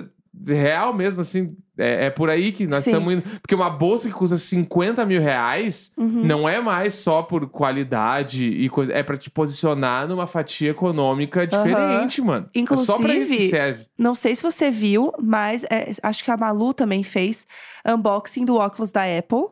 real 0.46 0.94
mesmo, 0.94 1.20
assim, 1.20 1.56
é, 1.76 2.06
é 2.06 2.10
por 2.10 2.30
aí 2.30 2.52
que 2.52 2.66
nós 2.66 2.84
Sim. 2.84 2.90
estamos 2.90 3.12
indo. 3.14 3.22
Porque 3.40 3.54
uma 3.54 3.68
bolsa 3.70 4.08
que 4.08 4.14
custa 4.14 4.36
50 4.38 5.04
mil 5.04 5.20
reais 5.20 5.92
Uhum. 5.96 6.24
não 6.24 6.48
é 6.48 6.60
mais 6.60 6.94
só 6.94 7.22
por 7.22 7.48
qualidade 7.48 8.44
e 8.46 8.68
coisa. 8.68 8.92
É 8.92 9.02
pra 9.02 9.16
te 9.16 9.30
posicionar 9.30 10.06
numa 10.08 10.26
fatia 10.26 10.70
econômica 10.70 11.46
diferente, 11.46 12.20
mano. 12.22 12.48
é 12.54 12.76
só 12.76 12.96
pra 12.98 13.14
isso 13.14 13.28
que 13.28 13.34
Inclusive, 13.34 13.48
serve. 13.48 13.86
Não 13.98 14.14
sei 14.14 14.36
se 14.36 14.42
você 14.42 14.70
viu, 14.70 15.12
mas 15.20 15.64
é, 15.64 15.92
acho 16.02 16.24
que 16.24 16.30
a 16.30 16.36
Malu 16.36 16.72
também 16.74 17.02
fez 17.02 17.46
unboxing 17.86 18.44
do 18.44 18.56
óculos 18.56 18.90
da 18.92 19.02
Apple. 19.02 19.46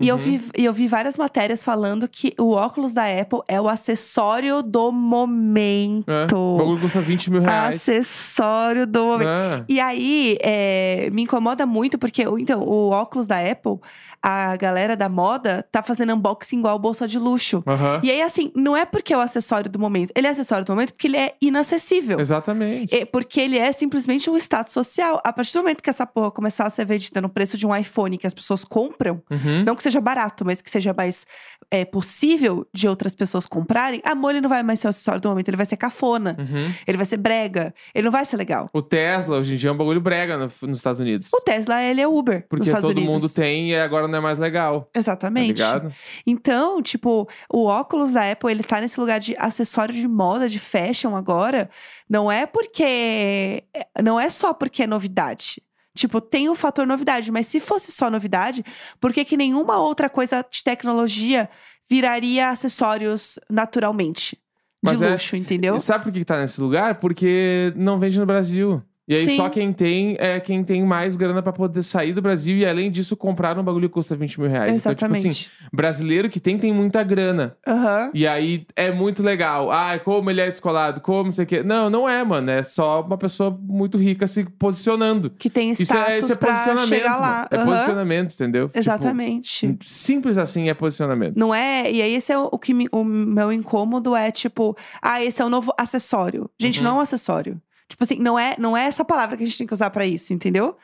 E 0.00 0.08
eu, 0.08 0.16
Uhum. 0.16 0.20
vi, 0.22 0.42
e 0.58 0.64
eu 0.64 0.72
vi 0.72 0.88
várias 0.88 1.16
matérias 1.16 1.62
falando 1.62 2.08
que 2.08 2.34
o 2.38 2.50
óculos 2.52 2.92
da 2.92 3.04
Apple 3.06 3.40
é 3.48 3.60
o 3.60 3.68
acessório 3.68 4.62
do 4.62 4.90
momento. 4.90 6.10
É, 6.10 6.26
o 6.34 6.56
bagulho 6.58 6.80
custa 6.80 7.00
20 7.00 7.30
mil 7.30 7.40
reais. 7.42 7.76
Acessório 7.76 8.86
do 8.86 9.04
momento. 9.04 9.28
É. 9.28 9.64
E 9.68 9.80
aí, 9.80 10.36
é, 10.42 11.08
me 11.12 11.22
incomoda 11.22 11.64
muito, 11.66 11.98
porque 11.98 12.26
o- 12.26 12.38
então, 12.38 12.62
o 12.62 12.90
óculos 12.90 13.26
da 13.26 13.38
Apple, 13.38 13.78
a 14.22 14.56
galera 14.56 14.96
da 14.96 15.08
moda 15.08 15.64
tá 15.70 15.82
fazendo 15.82 16.14
unboxing 16.14 16.58
igual 16.58 16.78
bolsa 16.78 17.06
de 17.06 17.18
luxo. 17.18 17.62
Aham. 17.66 18.00
E 18.02 18.10
aí, 18.10 18.22
assim, 18.22 18.50
não 18.54 18.76
é 18.76 18.84
porque 18.84 19.12
é 19.12 19.16
o 19.16 19.20
acessório 19.20 19.70
do 19.70 19.78
momento. 19.78 20.12
Ele 20.16 20.26
é 20.26 20.30
acessório 20.30 20.64
do 20.64 20.72
momento 20.72 20.92
porque 20.92 21.06
ele 21.06 21.16
é 21.18 21.34
inacessível. 21.40 22.18
Exatamente. 22.18 22.94
É 22.94 23.04
porque 23.04 23.40
ele 23.40 23.58
é 23.58 23.70
simplesmente 23.72 24.30
um 24.30 24.36
status 24.36 24.72
social. 24.72 25.20
A 25.22 25.32
partir 25.32 25.52
do 25.52 25.58
momento 25.60 25.82
que 25.82 25.90
essa 25.90 26.06
porra 26.06 26.30
começar 26.30 26.64
a 26.66 26.70
ser 26.70 26.84
vendida 26.86 27.20
no 27.20 27.28
preço 27.28 27.56
de 27.56 27.66
um 27.66 27.74
iPhone 27.76 28.16
que 28.16 28.26
as 28.26 28.32
pessoas 28.34 28.64
compram, 28.64 29.22
Uhum. 29.30 29.62
não 29.66 29.76
que 29.76 29.82
seja 29.84 30.00
barato, 30.00 30.44
mas 30.44 30.60
que 30.60 30.68
seja 30.70 30.92
mais 30.92 31.24
é, 31.70 31.84
possível 31.84 32.66
de 32.74 32.88
outras 32.88 33.14
pessoas 33.14 33.46
comprarem, 33.46 34.00
amor, 34.04 34.30
ele 34.30 34.40
não 34.40 34.48
vai 34.48 34.62
mais 34.62 34.80
ser 34.80 34.88
o 34.88 34.90
acessório 34.90 35.20
do 35.20 35.28
momento, 35.28 35.48
ele 35.48 35.56
vai 35.56 35.66
ser 35.66 35.76
cafona, 35.76 36.36
Uhum. 36.38 36.72
ele 36.86 36.96
vai 36.96 37.06
ser 37.06 37.16
brega, 37.16 37.72
ele 37.94 38.04
não 38.04 38.10
vai 38.12 38.24
ser 38.24 38.36
legal. 38.36 38.68
O 38.72 38.82
Tesla, 38.82 39.38
hoje 39.38 39.54
em 39.54 39.56
dia, 39.56 39.70
é 39.70 39.72
um 39.72 39.76
bagulho 39.76 40.00
brega 40.00 40.36
no- 40.36 40.50
nos 40.68 40.78
Estados 40.78 41.00
Unidos. 41.00 41.28
O 41.32 41.40
Tesla, 41.40 41.82
ele 41.82 42.00
é 42.00 42.08
Uber 42.08 42.46
Porque 42.48 42.70
todo 42.70 42.88
Unidos. 42.90 43.04
mundo 43.04 43.28
tem 43.28 43.70
e 43.70 43.76
agora 43.76 44.08
não 44.08 44.18
é 44.18 44.20
mais 44.20 44.38
legal. 44.38 44.82
Tá 44.92 44.98
Exatamente. 45.00 45.46
ligado? 45.48 45.92
Então, 46.26 46.82
tipo, 46.82 47.28
o 47.52 47.64
óculos 47.66 48.12
da 48.12 48.30
Apple, 48.30 48.50
ele 48.50 48.62
tá 48.62 48.80
nesse 48.80 48.98
lugar 48.98 49.18
de 49.20 49.34
acessório 49.38 49.94
de 49.94 50.06
moda, 50.08 50.48
de 50.48 50.58
fashion 50.58 51.14
agora. 51.16 51.70
Não 52.08 52.30
é 52.30 52.46
porque. 52.46 53.62
Não 54.02 54.18
é 54.20 54.28
só 54.30 54.52
porque 54.52 54.82
é 54.82 54.86
novidade. 54.86 55.62
Tipo, 55.96 56.20
tem 56.20 56.48
o 56.48 56.54
fator 56.54 56.86
novidade, 56.86 57.30
mas 57.30 57.46
se 57.46 57.60
fosse 57.60 57.92
só 57.92 58.10
novidade, 58.10 58.64
por 59.00 59.12
que, 59.12 59.24
que 59.24 59.36
nenhuma 59.36 59.78
outra 59.78 60.10
coisa 60.10 60.44
de 60.50 60.62
tecnologia 60.62 61.48
viraria 61.88 62.48
acessórios 62.48 63.38
naturalmente? 63.48 64.36
De 64.82 64.92
Mas 64.92 65.00
é- 65.00 65.10
luxo, 65.10 65.36
entendeu? 65.36 65.76
E 65.76 65.80
sabe 65.80 66.04
por 66.04 66.12
que 66.12 66.18
que 66.18 66.24
tá 66.24 66.38
nesse 66.38 66.60
lugar? 66.60 66.96
Porque 66.98 67.72
não 67.76 67.98
vende 67.98 68.18
no 68.18 68.26
Brasil. 68.26 68.82
E 69.06 69.14
aí 69.14 69.28
Sim. 69.28 69.36
só 69.36 69.50
quem 69.50 69.70
tem 69.70 70.16
é 70.18 70.40
quem 70.40 70.64
tem 70.64 70.82
mais 70.82 71.14
grana 71.14 71.42
pra 71.42 71.52
poder 71.52 71.82
sair 71.82 72.14
do 72.14 72.22
Brasil 72.22 72.56
e 72.56 72.64
além 72.64 72.90
disso 72.90 73.14
comprar 73.16 73.58
um 73.58 73.62
bagulho 73.62 73.86
que 73.88 73.92
custa 73.94 74.16
20 74.16 74.40
mil 74.40 74.48
reais. 74.48 74.76
Então, 74.76 74.94
tipo 74.94 75.04
assim, 75.12 75.28
Exatamente. 75.28 75.50
brasileiro 75.72 76.30
que 76.30 76.40
tem, 76.40 76.56
tem 76.58 76.72
muita 76.72 77.02
grana. 77.02 77.54
Aham. 77.66 78.10
E 78.14 78.26
aí 78.26 78.66
é 78.74 78.90
muito 78.90 79.22
legal. 79.22 79.70
Ah, 79.70 79.98
como 79.98 80.30
ele 80.30 80.40
é 80.40 80.46
descolado, 80.46 81.02
como 81.02 81.24
não 81.24 81.32
sei 81.32 81.44
o 81.44 81.46
quê. 81.46 81.62
Não, 81.62 81.90
não 81.90 82.08
é, 82.08 82.24
mano. 82.24 82.50
É 82.50 82.62
só 82.62 83.02
uma 83.02 83.18
pessoa 83.18 83.50
muito 83.50 83.98
rica 83.98 84.26
se 84.26 84.44
posicionando. 84.44 85.28
Que 85.30 85.50
tem 85.50 85.70
Isso 85.70 85.82
status 85.82 86.08
é, 86.08 86.18
isso 86.18 86.32
é 86.32 86.36
pra 86.36 86.52
posicionamento. 86.52 86.88
chegar 86.88 87.16
lá. 87.20 87.48
mano. 87.52 87.62
É 87.62 87.64
posicionamento, 87.72 88.32
entendeu? 88.32 88.68
Tipo, 88.68 88.78
Exatamente. 88.78 89.76
simples 89.82 90.38
assim 90.38 90.68
é 90.70 90.74
posicionamento. 90.74 91.36
Não 91.36 91.54
é? 91.54 91.92
E 91.92 92.00
aí, 92.00 92.14
esse 92.14 92.32
é 92.32 92.38
o, 92.38 92.48
o 92.50 92.58
que 92.58 92.72
me- 92.72 92.88
o 92.90 93.04
meu 93.04 93.52
incômodo 93.52 94.16
é 94.16 94.30
tipo, 94.30 94.74
ah, 95.02 95.22
esse 95.22 95.42
é 95.42 95.44
o 95.44 95.50
novo 95.50 95.72
acessório. 95.78 96.48
Gente, 96.58 96.78
Uhum. 96.78 96.84
não 96.84 96.90
é 96.92 96.94
um 96.94 97.00
acessório. 97.00 97.60
Tipo 97.88 98.02
assim, 98.04 98.18
não 98.18 98.38
é, 98.38 98.54
não 98.58 98.76
é 98.76 98.84
essa 98.84 99.04
palavra 99.04 99.36
que 99.36 99.42
a 99.42 99.46
gente 99.46 99.58
tem 99.58 99.66
que 99.66 99.74
usar 99.74 99.90
pra 99.90 100.06
isso, 100.06 100.32
entendeu? 100.32 100.76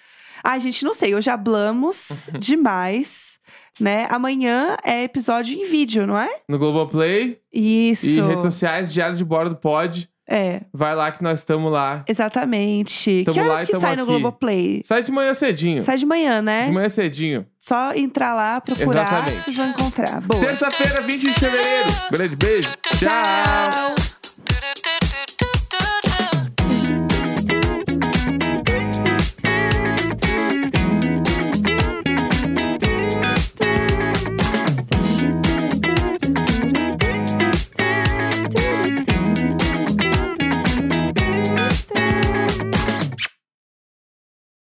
Ah, 0.45 0.59
gente, 0.59 0.85
não 0.85 0.95
sei, 0.95 1.15
hoje 1.15 1.29
hablamos 1.31 2.29
demais, 2.39 3.39
né? 3.79 4.07
Amanhã 4.11 4.77
é 4.85 5.03
episódio 5.05 5.55
em 5.59 5.69
vídeo, 5.69 6.07
não 6.07 6.19
é? 6.19 6.29
No 6.49 6.59
Globoplay 6.59 7.39
Isso. 7.53 8.07
e 8.07 8.21
redes 8.21 8.43
sociais, 8.43 8.93
Diário 8.93 9.17
de 9.17 9.25
Bordo 9.25 9.57
pode. 9.57 10.09
É, 10.33 10.61
Vai 10.73 10.95
lá 10.95 11.11
que 11.11 11.23
nós 11.25 11.41
estamos 11.41 11.73
lá. 11.73 12.05
exatamente. 12.07 13.25
Tamo 13.25 13.35
que 13.35 13.41
horas 13.41 13.53
lá 13.53 13.67
que 13.67 13.77
sai 13.81 13.97
no 13.97 14.03
aqui. 14.03 14.13
Globoplay? 14.13 14.81
Sai 14.85 15.03
de 15.03 15.11
manhã 15.11 15.35
cedinho. 15.35 15.83
Sai 15.83 15.97
de 15.99 16.07
manhã, 16.07 16.41
né? 16.41 16.67
De 16.67 16.73
manhã 16.73 16.89
cedinho. 16.89 17.45
Só 17.59 17.93
entrar 17.95 18.33
lá, 18.33 18.61
procurar, 18.61 19.01
Exatamente. 19.03 19.43
vocês 19.43 19.57
vão 19.57 19.69
encontrar. 19.71 20.21
Boa. 20.21 20.41
Terça-feira, 20.47 21.03
20 21.03 21.21
de 21.21 21.35
fevereiro. 21.35 21.89
Grande 22.13 22.37
beijo. 22.37 22.69
Tchau. 22.97 22.99
Tchau. 23.01 24.20